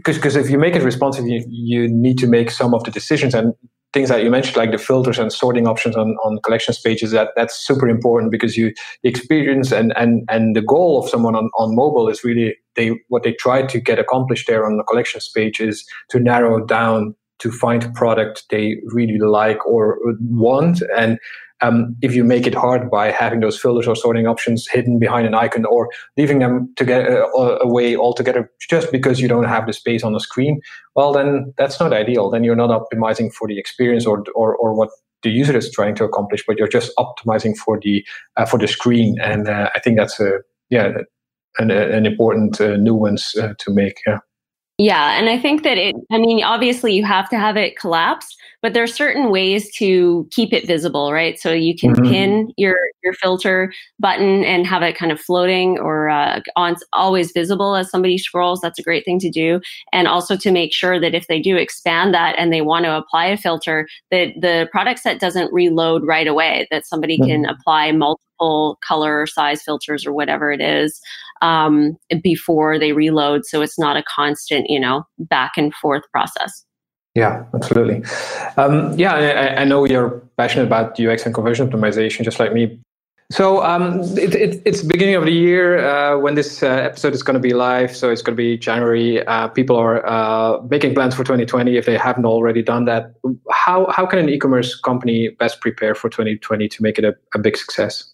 because 0.04 0.36
if 0.36 0.50
you 0.50 0.60
make 0.60 0.76
it 0.76 0.84
responsive, 0.84 1.28
you, 1.28 1.44
you 1.48 1.88
need 1.88 2.18
to 2.20 2.28
make 2.28 2.52
some 2.52 2.74
of 2.74 2.84
the 2.84 2.92
decisions 2.92 3.34
and 3.34 3.54
things 3.94 4.10
that 4.10 4.24
you 4.24 4.30
mentioned, 4.30 4.58
like 4.58 4.72
the 4.72 4.78
filters 4.78 5.20
and 5.20 5.32
sorting 5.32 5.68
options 5.68 5.96
on, 5.96 6.16
on 6.24 6.40
collections 6.44 6.80
pages, 6.80 7.12
that 7.12 7.30
that's 7.36 7.56
super 7.56 7.90
important 7.90 8.32
because 8.32 8.58
you 8.58 8.74
the 9.04 9.10
experience 9.10 9.72
and 9.72 9.94
and 9.98 10.24
and 10.30 10.56
the 10.56 10.62
goal 10.62 11.02
of 11.04 11.10
someone 11.10 11.36
on, 11.36 11.50
on 11.58 11.76
mobile 11.76 12.08
is 12.08 12.24
really 12.24 12.56
they 12.76 12.92
what 13.10 13.24
they 13.24 13.34
try 13.34 13.62
to 13.64 13.80
get 13.80 14.00
accomplished 14.00 14.48
there 14.48 14.66
on 14.66 14.78
the 14.78 14.84
collections 14.84 15.30
page 15.36 15.60
is 15.60 15.86
to 16.10 16.20
narrow 16.20 16.66
down 16.66 17.16
to 17.40 17.52
find 17.52 17.84
a 17.84 17.90
product 17.92 18.46
they 18.50 18.78
really 18.86 19.18
like 19.18 19.66
or 19.66 19.98
want. 20.30 20.84
And 20.96 21.18
um, 21.62 21.96
if 22.02 22.16
you 22.16 22.24
make 22.24 22.48
it 22.48 22.56
hard 22.56 22.90
by 22.90 23.12
having 23.12 23.40
those 23.40 23.60
filters 23.60 23.88
or 23.88 23.96
sorting 23.96 24.28
options 24.28 24.68
hidden 24.68 25.00
behind 25.00 25.28
an 25.28 25.36
icon 25.36 25.66
or 25.66 25.90
leaving 26.18 26.40
them 26.40 26.72
to 26.76 26.86
get 26.86 27.08
uh, 27.08 27.28
away 27.62 27.96
altogether 27.96 28.52
just 28.70 28.92
because 28.92 29.20
you 29.20 29.28
don't 29.28 29.46
have 29.46 29.68
the 29.68 29.74
space 29.74 30.04
on 30.04 30.14
the 30.14 30.20
screen, 30.20 30.60
well, 30.96 31.14
then 31.14 31.54
that's 31.58 31.80
not 31.80 31.94
ideal. 31.94 32.30
Then 32.30 32.44
you're 32.44 32.56
not 32.56 32.70
optimizing 32.70 33.32
for 33.32 33.48
the 33.48 33.60
experience 33.60 34.06
or, 34.06 34.24
or, 34.36 34.56
or 34.56 34.74
what 34.74 34.90
the 35.24 35.30
user 35.30 35.56
is 35.56 35.72
trying 35.72 35.96
to 35.96 36.04
accomplish, 36.04 36.44
but 36.48 36.58
you're 36.58 36.68
just 36.68 36.92
optimizing 36.98 37.56
for 37.56 37.80
the 37.80 38.04
uh, 38.38 38.46
for 38.46 38.58
the 38.58 38.68
screen. 38.68 39.18
And 39.22 39.48
uh, 39.48 39.70
I 39.76 39.80
think 39.80 39.98
that's 39.98 40.20
a 40.20 40.40
yeah 40.70 40.92
an, 41.60 41.70
an 41.70 42.06
important 42.06 42.60
uh, 42.60 42.78
nuance 42.78 43.38
uh, 43.38 43.54
to 43.60 43.72
make. 43.72 44.00
Yeah. 44.08 44.20
Yeah, 44.78 45.20
and 45.20 45.30
I 45.30 45.38
think 45.38 45.62
that 45.62 45.78
it. 45.78 45.96
I 46.12 46.18
mean, 46.18 46.44
obviously, 46.44 46.94
you 46.94 47.06
have 47.06 47.30
to 47.30 47.38
have 47.38 47.56
it 47.56 47.78
collapsed 47.78 48.41
but 48.62 48.74
there 48.74 48.84
are 48.84 48.88
certain 48.88 49.32
ways 49.32 49.74
to 49.78 50.28
keep 50.32 50.54
it 50.54 50.68
visible, 50.68 51.12
right? 51.12 51.40
So 51.40 51.52
you 51.52 51.76
can 51.76 51.94
mm-hmm. 51.94 52.12
pin 52.12 52.54
your 52.58 52.78
your 53.04 53.14
filter 53.14 53.74
button 54.00 54.44
and 54.44 54.68
have 54.68 54.84
it 54.84 54.98
kind 54.98 55.12
of 55.12 55.20
floating 55.20 55.80
or 55.80 56.10
uh, 56.10 56.42
on 56.56 56.76
always 56.94 57.32
visible 57.32 57.76
as 57.76 57.90
somebody 57.90 58.18
scrolls. 58.18 58.62
That's 58.62 58.80
a 58.80 58.84
great 58.84 59.06
thing 59.06 59.20
to 59.20 59.30
do, 59.30 59.62
and 59.92 60.08
also 60.08 60.36
to 60.38 60.52
make 60.52 60.74
sure 60.74 61.00
that 61.00 61.16
if 61.16 61.28
they 61.28 61.40
do 61.40 61.56
expand 61.58 62.14
that 62.14 62.36
and 62.38 62.52
they 62.54 62.62
want 62.62 62.86
to 62.86 62.96
apply 62.96 63.26
a 63.26 63.38
filter, 63.38 63.88
that 64.12 64.30
the 64.40 64.68
product 64.72 65.00
set 65.00 65.20
doesn't 65.20 65.54
reload 65.54 66.06
right 66.06 66.28
away. 66.28 66.68
That 66.72 66.86
somebody 66.86 67.18
mm-hmm. 67.18 67.44
can 67.44 67.46
apply 67.46 67.92
multiple 67.92 68.78
color 68.88 69.22
or 69.22 69.28
size 69.28 69.62
filters 69.62 70.06
or 70.06 70.14
whatever 70.14 70.52
it 70.52 70.62
is 70.62 71.00
um, 71.42 71.98
before 72.22 72.78
they 72.78 72.94
reload, 72.94 73.46
so 73.46 73.62
it's 73.62 73.80
not 73.80 73.98
a 73.98 74.04
constant, 74.04 74.70
you 74.70 74.80
know, 74.80 75.04
back 75.18 75.54
and 75.58 75.74
forth 75.76 76.04
process. 76.12 76.66
Yeah, 77.16 77.44
absolutely. 77.54 78.04
Um, 78.58 78.98
yeah, 78.98 79.14
I, 79.14 79.62
I, 79.62 79.66
know 79.66 79.84
you're 79.84 80.22
passionate 80.38 80.66
about 80.66 80.98
UX 80.98 81.26
and 81.26 81.36
conversion 81.36 81.70
optimization, 81.70 82.24
just 82.24 82.40
like 82.40 82.54
me. 82.54 82.80
So 83.32 83.64
um, 83.64 84.02
it, 84.18 84.34
it, 84.36 84.62
it's 84.66 84.82
beginning 84.82 85.16
of 85.16 85.26
the 85.26 85.32
year 85.32 85.86
uh, 85.86 86.18
when 86.20 86.36
this 86.36 86.64
uh, 86.64 86.68
episode 86.68 87.14
is 87.14 87.24
going 87.24 87.36
to 87.36 87.40
be 87.40 87.54
live. 87.54 87.96
So 87.96 88.10
it's 88.10 88.22
going 88.22 88.36
to 88.36 88.38
be 88.38 88.58
January. 88.58 89.26
Uh, 89.26 89.48
people 89.50 89.76
are 89.76 90.06
uh, 90.06 90.62
making 90.70 90.94
plans 90.94 91.16
for 91.16 91.24
2020 91.24 91.78
if 91.78 91.86
they 91.86 91.98
haven't 91.98 92.26
already 92.26 92.62
done 92.62 92.86
that. 92.86 93.14
How 93.50 93.90
how 93.92 94.06
can 94.06 94.20
an 94.20 94.30
e-commerce 94.30 94.76
company 94.76 95.30
best 95.30 95.62
prepare 95.62 95.96
for 95.96 96.10
2020 96.10 96.68
to 96.68 96.84
make 96.84 96.98
it 96.98 97.06
a, 97.06 97.16
a 97.34 97.40
big 97.40 97.58
success? 97.58 98.12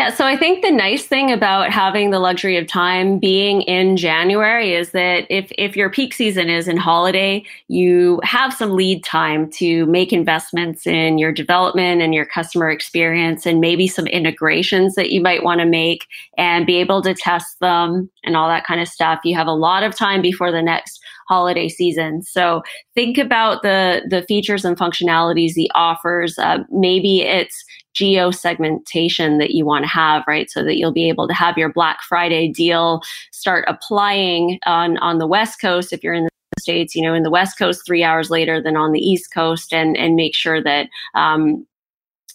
Yeah, 0.00 0.14
so 0.14 0.24
I 0.24 0.36
think 0.36 0.62
the 0.62 0.70
nice 0.70 1.06
thing 1.06 1.32
about 1.32 1.72
having 1.72 2.10
the 2.10 2.20
luxury 2.20 2.56
of 2.56 2.68
time 2.68 3.18
being 3.18 3.62
in 3.62 3.96
January 3.96 4.72
is 4.72 4.92
that 4.92 5.26
if 5.28 5.50
if 5.58 5.74
your 5.76 5.90
peak 5.90 6.14
season 6.14 6.48
is 6.48 6.68
in 6.68 6.76
holiday, 6.76 7.44
you 7.66 8.20
have 8.22 8.54
some 8.54 8.76
lead 8.76 9.02
time 9.02 9.50
to 9.54 9.86
make 9.86 10.12
investments 10.12 10.86
in 10.86 11.18
your 11.18 11.32
development 11.32 12.00
and 12.00 12.14
your 12.14 12.26
customer 12.26 12.70
experience 12.70 13.44
and 13.44 13.60
maybe 13.60 13.88
some 13.88 14.06
integrations 14.06 14.94
that 14.94 15.10
you 15.10 15.20
might 15.20 15.42
want 15.42 15.58
to 15.58 15.66
make 15.66 16.06
and 16.36 16.64
be 16.64 16.76
able 16.76 17.02
to 17.02 17.12
test 17.12 17.58
them 17.58 18.08
and 18.22 18.36
all 18.36 18.48
that 18.48 18.64
kind 18.64 18.80
of 18.80 18.86
stuff. 18.86 19.18
You 19.24 19.34
have 19.34 19.48
a 19.48 19.52
lot 19.52 19.82
of 19.82 19.96
time 19.96 20.22
before 20.22 20.52
the 20.52 20.62
next 20.62 21.00
holiday 21.26 21.68
season. 21.68 22.22
So 22.22 22.62
think 22.94 23.18
about 23.18 23.62
the 23.62 24.02
the 24.08 24.22
features 24.22 24.64
and 24.64 24.76
functionalities, 24.78 25.54
the 25.54 25.70
offers. 25.74 26.38
Uh, 26.38 26.58
maybe 26.70 27.22
it's 27.22 27.64
geo 27.98 28.30
segmentation 28.30 29.38
that 29.38 29.50
you 29.50 29.66
want 29.66 29.82
to 29.82 29.88
have, 29.88 30.22
right? 30.28 30.48
So 30.48 30.62
that 30.62 30.76
you'll 30.76 30.92
be 30.92 31.08
able 31.08 31.26
to 31.26 31.34
have 31.34 31.58
your 31.58 31.72
Black 31.72 31.98
Friday 32.02 32.48
deal 32.48 33.02
start 33.32 33.64
applying 33.66 34.60
on 34.66 34.98
on 34.98 35.18
the 35.18 35.26
West 35.26 35.60
Coast 35.60 35.92
if 35.92 36.04
you're 36.04 36.14
in 36.14 36.24
the 36.24 36.30
states 36.60 36.94
you 36.96 37.02
know 37.02 37.14
in 37.14 37.22
the 37.22 37.30
west 37.30 37.56
coast 37.56 37.82
three 37.86 38.02
hours 38.02 38.30
later 38.30 38.60
than 38.60 38.76
on 38.76 38.90
the 38.90 38.98
east 38.98 39.32
coast 39.32 39.72
and 39.72 39.96
and 39.96 40.16
make 40.16 40.34
sure 40.34 40.60
that 40.60 40.88
um, 41.14 41.64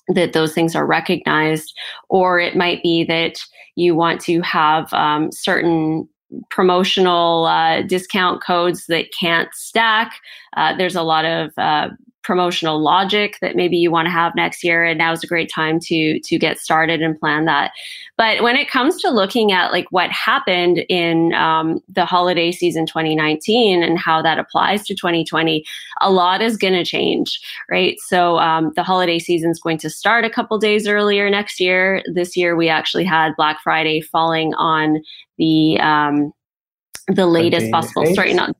that 0.07 0.33
those 0.33 0.53
things 0.53 0.75
are 0.75 0.85
recognized 0.85 1.77
or 2.09 2.39
it 2.39 2.55
might 2.55 2.81
be 2.81 3.03
that 3.03 3.39
you 3.75 3.95
want 3.95 4.21
to 4.21 4.39
have 4.41 4.91
um, 4.93 5.31
certain 5.31 6.07
promotional 6.49 7.45
uh, 7.45 7.81
discount 7.83 8.43
codes 8.43 8.87
that 8.87 9.05
can't 9.17 9.53
stack. 9.53 10.19
Uh, 10.57 10.75
there's 10.75 10.95
a 10.95 11.03
lot 11.03 11.25
of 11.25 11.51
uh, 11.57 11.89
promotional 12.23 12.81
logic 12.81 13.37
that 13.41 13.55
maybe 13.55 13.77
you 13.77 13.91
want 13.91 14.05
to 14.05 14.11
have 14.11 14.33
next 14.35 14.63
year 14.63 14.83
and 14.83 14.97
now 14.97 15.11
is 15.11 15.23
a 15.23 15.27
great 15.27 15.51
time 15.53 15.79
to 15.79 16.19
to 16.19 16.37
get 16.37 16.59
started 16.59 17.01
and 17.01 17.19
plan 17.19 17.45
that. 17.45 17.71
But 18.17 18.41
when 18.41 18.55
it 18.55 18.69
comes 18.69 19.01
to 19.01 19.09
looking 19.09 19.51
at 19.51 19.71
like 19.71 19.85
what 19.89 20.09
happened 20.11 20.85
in 20.89 21.33
um, 21.33 21.81
the 21.89 22.05
holiday 22.05 22.51
season 22.51 22.85
2019 22.85 23.83
and 23.83 23.97
how 23.97 24.21
that 24.21 24.39
applies 24.39 24.85
to 24.85 24.95
2020 24.95 25.65
a 26.01 26.11
lot 26.11 26.41
is 26.41 26.57
going 26.57 26.73
to 26.73 26.85
change 26.85 27.39
right? 27.69 27.99
So 27.99 28.37
um, 28.37 28.71
the 28.75 28.83
holiday 28.83 29.19
season 29.19 29.51
is 29.51 29.59
going 29.59 29.77
to 29.79 29.89
start 29.89 30.25
a 30.25 30.29
couple 30.29 30.57
days 30.57 30.87
earlier 30.87 31.29
next 31.29 31.59
year. 31.59 32.01
This 32.13 32.37
year 32.37 32.55
we 32.55 32.69
actually 32.69 33.05
had 33.05 33.35
black 33.35 33.59
friday 33.61 34.01
falling 34.01 34.53
on 34.55 35.01
the 35.37 35.79
um, 35.79 36.31
the 37.07 37.25
latest 37.25 37.69
possible 37.71 38.05
sorry 38.15 38.33
not 38.33 38.55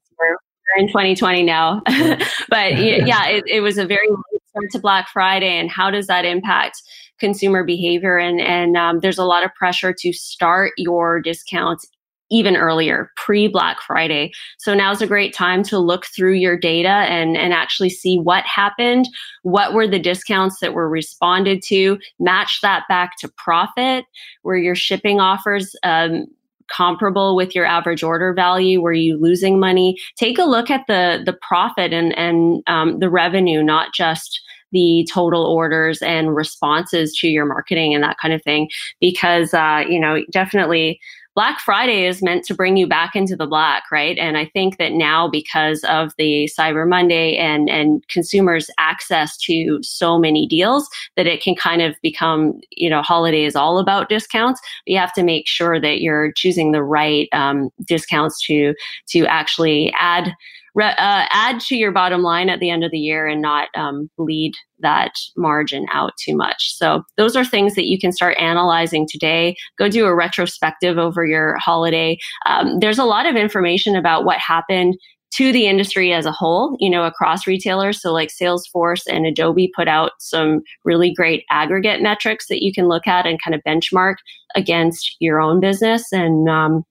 in 0.78 0.88
2020 0.88 1.44
now. 1.44 1.82
but 2.50 2.78
yeah, 2.78 3.28
it, 3.28 3.44
it, 3.48 3.62
was 3.62 3.78
a 3.78 3.86
very 3.86 4.08
start 4.50 4.72
to 4.72 4.80
Black 4.80 5.08
Friday, 5.10 5.58
and 5.58 5.70
how 5.70 5.90
does 5.90 6.08
that 6.08 6.26
impact 6.26 6.82
consumer 7.20 7.64
behavior? 7.64 8.18
And 8.18 8.40
and 8.40 8.78
um, 8.78 9.00
there's 9.00 9.18
a 9.18 9.26
lot 9.26 9.44
of 9.44 9.54
pressure 9.56 9.94
to 10.00 10.14
start 10.14 10.74
your 10.78 11.22
discounts 11.22 11.88
even 12.34 12.56
earlier, 12.56 13.12
pre 13.16 13.48
Black 13.48 13.80
Friday. 13.80 14.32
So 14.58 14.74
now's 14.74 15.02
a 15.02 15.08
great 15.08 15.34
time 15.34 15.62
to 15.64 15.78
look 15.78 16.06
through 16.08 16.34
your 16.34 16.58
data 16.58 16.90
and, 16.90 17.38
and 17.38 17.54
actually 17.54 17.92
see 17.92 18.18
what 18.18 18.44
happened, 18.46 19.08
what 19.44 19.74
were 19.74 19.88
the 19.88 20.00
discounts 20.00 20.60
that 20.60 20.74
were 20.74 20.90
responded 20.90 21.62
to, 21.68 22.00
match 22.20 22.60
that 22.62 22.84
back 22.90 23.18
to 23.20 23.32
profit, 23.38 24.06
where 24.42 24.58
your 24.58 24.76
shipping 24.76 25.20
offers 25.20 25.76
um, 25.84 26.26
comparable 26.68 27.36
with 27.36 27.56
your 27.56 27.66
average 27.66 28.04
order 28.04 28.34
value? 28.34 28.82
Were 28.82 28.94
you 28.94 29.18
losing 29.18 29.60
money? 29.60 29.98
Take 30.18 30.38
a 30.38 30.46
look 30.46 30.70
at 30.70 30.86
the 30.88 31.22
the 31.26 31.34
profit 31.34 31.94
and 31.94 32.18
and 32.18 32.64
um, 32.68 33.00
the 33.00 33.10
revenue, 33.10 33.64
not 33.64 33.94
just 33.94 34.42
the 34.72 35.08
total 35.12 35.46
orders 35.46 36.02
and 36.02 36.36
responses 36.36 37.16
to 37.20 37.28
your 37.28 37.46
marketing 37.46 37.94
and 37.94 38.04
that 38.04 38.18
kind 38.20 38.34
of 38.34 38.42
thing. 38.44 38.70
Because 39.00 39.54
uh, 39.54 39.84
you 39.88 40.00
know, 40.00 40.24
definitely 40.32 41.00
Black 41.36 41.60
Friday 41.60 42.06
is 42.06 42.22
meant 42.22 42.46
to 42.46 42.54
bring 42.54 42.78
you 42.78 42.86
back 42.86 43.16
into 43.16 43.36
the 43.36 43.48
black, 43.48 43.84
right? 43.92 44.18
And 44.20 44.38
I 44.38 44.46
think 44.46 44.78
that 44.78 44.92
now 44.92 45.28
because 45.28 45.84
of 45.86 46.14
the 46.18 46.50
Cyber 46.58 46.88
Monday 46.88 47.36
and 47.38 47.70
and 47.70 48.08
consumers 48.08 48.70
access 48.78 49.36
to 49.38 49.80
so 49.82 50.20
many 50.20 50.48
deals 50.48 50.88
that 51.16 51.26
it 51.26 51.42
can 51.42 51.56
kind 51.56 51.82
of 51.82 51.96
become, 52.02 52.60
you 52.72 52.90
know, 52.90 53.02
holiday 53.02 53.46
is 53.46 53.56
all 53.56 53.80
about 53.80 54.10
discounts. 54.10 54.62
You 54.86 54.98
have 55.00 55.14
to 55.14 55.24
make 55.24 55.48
sure 55.48 55.80
that 55.80 56.02
you're 56.02 56.32
choosing 56.34 56.72
the 56.72 56.84
right 56.84 57.28
um, 57.34 57.70
discounts 57.88 58.46
to 58.46 58.76
to 59.10 59.26
actually 59.26 59.94
add 60.00 60.34
uh, 60.82 61.28
add 61.32 61.60
to 61.62 61.76
your 61.76 61.92
bottom 61.92 62.22
line 62.22 62.50
at 62.50 62.60
the 62.60 62.70
end 62.70 62.84
of 62.84 62.92
the 62.92 63.00
year 63.00 63.28
and 63.28 63.42
not 63.42 63.70
um, 63.76 64.10
bleed 64.18 64.54
that 64.80 65.12
margin 65.38 65.86
out 65.92 66.14
too 66.24 66.36
much. 66.36 66.76
So 66.76 67.04
those 67.18 67.36
are 67.36 67.46
things 67.46 67.76
that 67.76 67.88
you 67.88 68.00
can 68.00 68.12
start 68.12 68.38
analyzing 68.38 69.08
today. 69.10 69.56
Go 69.78 69.88
do 69.88 70.06
a 70.06 70.16
retrospective 70.16 70.98
over 70.98 71.26
your 71.26 71.58
holiday. 71.60 72.18
Um, 72.46 72.80
there's 72.80 73.00
a 73.00 73.06
lot 73.06 73.26
of 73.26 73.36
information 73.36 73.96
about 73.96 74.26
what 74.26 74.40
happened 74.40 74.96
to 75.36 75.52
the 75.52 75.66
industry 75.66 76.14
as 76.14 76.28
a 76.28 76.32
whole, 76.32 76.78
you 76.80 76.90
know, 76.90 77.06
across 77.06 77.48
retailers. 77.48 78.00
So 78.00 78.14
like 78.14 78.30
Salesforce 78.30 79.02
and 79.10 79.26
Adobe 79.26 79.72
put 79.76 79.88
out 79.88 80.12
some 80.20 80.62
really 80.86 81.12
great 81.12 81.44
aggregate 81.50 82.04
metrics 82.04 82.48
that 82.50 82.64
you 82.64 82.72
can 82.72 82.88
look 82.88 83.08
at 83.08 83.26
and 83.26 83.42
kind 83.42 83.56
of 83.56 83.62
benchmark 83.68 84.16
against 84.56 85.16
your 85.20 85.42
own 85.42 85.60
business. 85.60 86.12
And 86.12 86.48
um, 86.48 86.84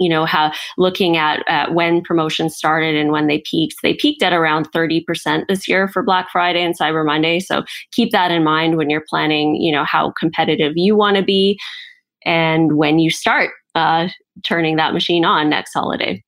you 0.00 0.08
know 0.08 0.24
how 0.24 0.52
looking 0.78 1.16
at, 1.16 1.44
at 1.46 1.74
when 1.74 2.02
promotions 2.02 2.56
started 2.56 2.96
and 2.96 3.12
when 3.12 3.26
they 3.26 3.42
peaked 3.48 3.76
they 3.82 3.94
peaked 3.94 4.22
at 4.22 4.32
around 4.32 4.70
30% 4.72 5.46
this 5.46 5.68
year 5.68 5.86
for 5.86 6.02
black 6.02 6.28
friday 6.32 6.62
and 6.62 6.76
cyber 6.76 7.04
monday 7.04 7.38
so 7.38 7.62
keep 7.92 8.10
that 8.10 8.30
in 8.30 8.42
mind 8.42 8.76
when 8.76 8.90
you're 8.90 9.04
planning 9.08 9.54
you 9.56 9.70
know 9.70 9.84
how 9.84 10.12
competitive 10.18 10.72
you 10.74 10.96
want 10.96 11.16
to 11.16 11.22
be 11.22 11.58
and 12.24 12.76
when 12.76 12.98
you 12.98 13.10
start 13.10 13.50
uh, 13.74 14.08
turning 14.42 14.76
that 14.76 14.92
machine 14.92 15.24
on 15.24 15.48
next 15.48 15.72
holiday 15.72 16.22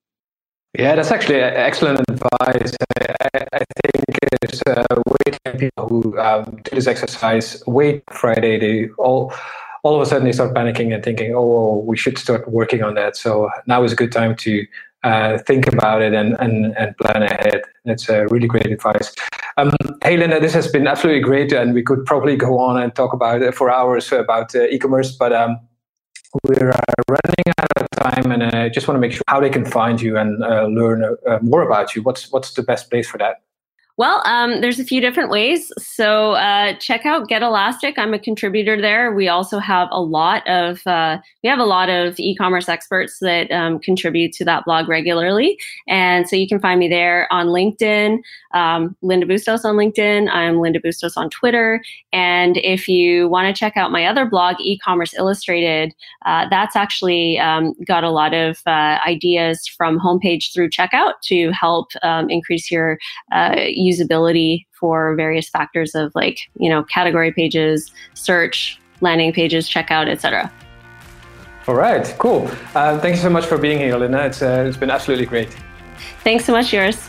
yeah, 0.78 0.94
that's 0.94 1.10
actually 1.10 1.36
excellent 1.36 2.00
advice. 2.08 2.74
I, 2.96 3.44
I 3.52 3.58
think 3.58 4.18
it's 4.42 4.62
uh, 4.66 4.86
people 5.58 5.88
who 5.88 6.18
um, 6.18 6.60
do 6.64 6.74
this 6.74 6.86
exercise 6.86 7.62
wait 7.66 8.02
Friday. 8.10 8.58
They 8.58 8.88
all 8.98 9.34
all 9.82 9.96
of 9.96 10.00
a 10.00 10.06
sudden 10.06 10.24
they 10.24 10.32
start 10.32 10.54
panicking 10.54 10.94
and 10.94 11.02
thinking, 11.04 11.34
oh, 11.34 11.78
we 11.86 11.96
should 11.96 12.18
start 12.18 12.48
working 12.48 12.82
on 12.82 12.94
that. 12.94 13.16
So 13.16 13.50
now 13.66 13.82
is 13.82 13.92
a 13.92 13.96
good 13.96 14.12
time 14.12 14.36
to 14.36 14.66
uh, 15.02 15.38
think 15.38 15.66
about 15.66 16.00
it 16.02 16.14
and, 16.14 16.34
and, 16.38 16.76
and 16.78 16.96
plan 16.98 17.22
ahead. 17.22 17.62
That's 17.84 18.08
a 18.08 18.26
really 18.28 18.46
great 18.46 18.66
advice. 18.66 19.12
Um, 19.56 19.72
hey, 20.02 20.16
Linda, 20.16 20.38
this 20.38 20.54
has 20.54 20.68
been 20.68 20.86
absolutely 20.86 21.22
great, 21.22 21.52
and 21.52 21.74
we 21.74 21.82
could 21.82 22.06
probably 22.06 22.36
go 22.36 22.58
on 22.58 22.80
and 22.80 22.94
talk 22.94 23.12
about 23.12 23.42
it 23.42 23.54
for 23.54 23.70
hours 23.70 24.12
about 24.12 24.54
uh, 24.54 24.62
e-commerce, 24.68 25.12
but 25.12 25.32
um, 25.32 25.58
we're 26.44 26.70
uh, 26.70 27.02
running 27.08 27.52
out 27.58 27.68
of 27.76 27.90
time, 27.90 28.30
and 28.30 28.42
I 28.44 28.68
just 28.68 28.86
want 28.88 28.96
to 28.96 29.00
make 29.00 29.12
sure 29.12 29.22
how 29.26 29.40
they 29.40 29.50
can 29.50 29.66
find 29.66 30.00
you 30.00 30.16
and 30.16 30.42
uh, 30.42 30.66
learn 30.66 31.04
more 31.42 31.62
about 31.62 31.94
you. 31.94 32.02
What's 32.02 32.30
what's 32.32 32.54
the 32.54 32.62
best 32.62 32.88
place 32.88 33.08
for 33.08 33.18
that? 33.18 33.42
Well, 33.98 34.22
um, 34.24 34.62
there's 34.62 34.80
a 34.80 34.84
few 34.84 35.02
different 35.02 35.28
ways. 35.28 35.70
So 35.78 36.32
uh, 36.32 36.74
check 36.78 37.04
out 37.04 37.28
Get 37.28 37.42
Elastic. 37.42 37.98
I'm 37.98 38.14
a 38.14 38.18
contributor 38.18 38.80
there. 38.80 39.12
We 39.12 39.28
also 39.28 39.58
have 39.58 39.88
a 39.90 40.00
lot 40.00 40.46
of 40.48 40.86
uh, 40.86 41.18
we 41.42 41.48
have 41.50 41.58
a 41.58 41.64
lot 41.64 41.90
of 41.90 42.18
e-commerce 42.18 42.70
experts 42.70 43.18
that 43.20 43.50
um, 43.50 43.78
contribute 43.78 44.32
to 44.34 44.46
that 44.46 44.64
blog 44.64 44.88
regularly, 44.88 45.58
and 45.88 46.26
so 46.26 46.36
you 46.36 46.48
can 46.48 46.58
find 46.58 46.80
me 46.80 46.88
there 46.88 47.30
on 47.30 47.48
LinkedIn. 47.48 48.20
Um, 48.54 48.96
Linda 49.02 49.26
Bustos 49.26 49.64
on 49.64 49.76
LinkedIn. 49.76 50.30
I'm 50.30 50.58
Linda 50.58 50.80
Bustos 50.80 51.16
on 51.16 51.28
Twitter. 51.28 51.82
And 52.12 52.58
if 52.58 52.88
you 52.88 53.28
want 53.28 53.54
to 53.54 53.58
check 53.58 53.76
out 53.76 53.92
my 53.92 54.06
other 54.06 54.24
blog, 54.24 54.56
E-commerce 54.60 55.14
Illustrated, 55.14 55.94
uh, 56.24 56.46
that's 56.50 56.76
actually 56.76 57.38
um, 57.38 57.74
got 57.86 58.04
a 58.04 58.10
lot 58.10 58.34
of 58.34 58.60
uh, 58.66 58.98
ideas 59.06 59.66
from 59.66 59.98
homepage 59.98 60.52
through 60.52 60.70
checkout 60.70 61.14
to 61.24 61.50
help 61.52 61.92
um, 62.02 62.30
increase 62.30 62.70
your 62.70 62.98
uh, 63.32 63.56
usability 63.82 64.66
for 64.72 65.14
various 65.14 65.48
factors 65.48 65.94
of 65.94 66.12
like, 66.14 66.38
you 66.56 66.68
know, 66.68 66.82
category 66.84 67.32
pages, 67.32 67.90
search, 68.14 68.80
landing 69.00 69.32
pages, 69.32 69.68
checkout, 69.68 70.08
etc. 70.08 70.52
All 71.68 71.74
right, 71.74 72.14
cool. 72.18 72.50
Uh, 72.74 72.98
thank 72.98 73.14
you 73.16 73.22
so 73.22 73.30
much 73.30 73.46
for 73.46 73.56
being 73.56 73.78
here, 73.78 73.96
Linda. 73.96 74.26
It's, 74.26 74.42
uh, 74.42 74.64
it's 74.66 74.76
been 74.76 74.90
absolutely 74.90 75.26
great. 75.26 75.48
Thanks 76.24 76.44
so 76.44 76.52
much, 76.52 76.70
Joris. 76.70 77.08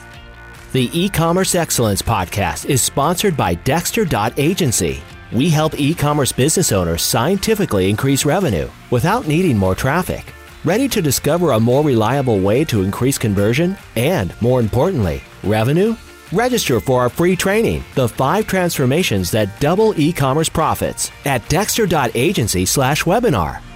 The 0.74 0.90
e-commerce 0.92 1.56
excellence 1.56 2.02
podcast 2.02 2.66
is 2.66 2.82
sponsored 2.82 3.38
by 3.38 3.56
Dexter.agency. 3.56 5.02
We 5.32 5.50
help 5.50 5.80
e-commerce 5.80 6.32
business 6.32 6.72
owners 6.72 7.02
scientifically 7.02 7.90
increase 7.90 8.26
revenue 8.26 8.70
without 8.92 9.28
needing 9.28 9.58
more 9.58 9.76
traffic. 9.76 10.34
Ready 10.64 10.88
to 10.90 11.02
discover 11.02 11.52
a 11.52 11.60
more 11.60 11.84
reliable 11.84 12.40
way 12.40 12.64
to 12.66 12.84
increase 12.84 13.18
conversion 13.18 13.76
and, 13.96 14.40
more 14.42 14.60
importantly, 14.60 15.22
revenue? 15.44 15.96
Register 16.34 16.80
for 16.80 17.02
our 17.02 17.10
free 17.10 17.36
training, 17.36 17.84
The 17.94 18.10
5 18.10 18.48
Transformations 18.48 19.30
That 19.32 19.60
Double 19.60 19.94
E-commerce 20.00 20.50
Profits 20.50 21.12
at 21.26 21.48
dexter.agency/webinar. 21.48 23.73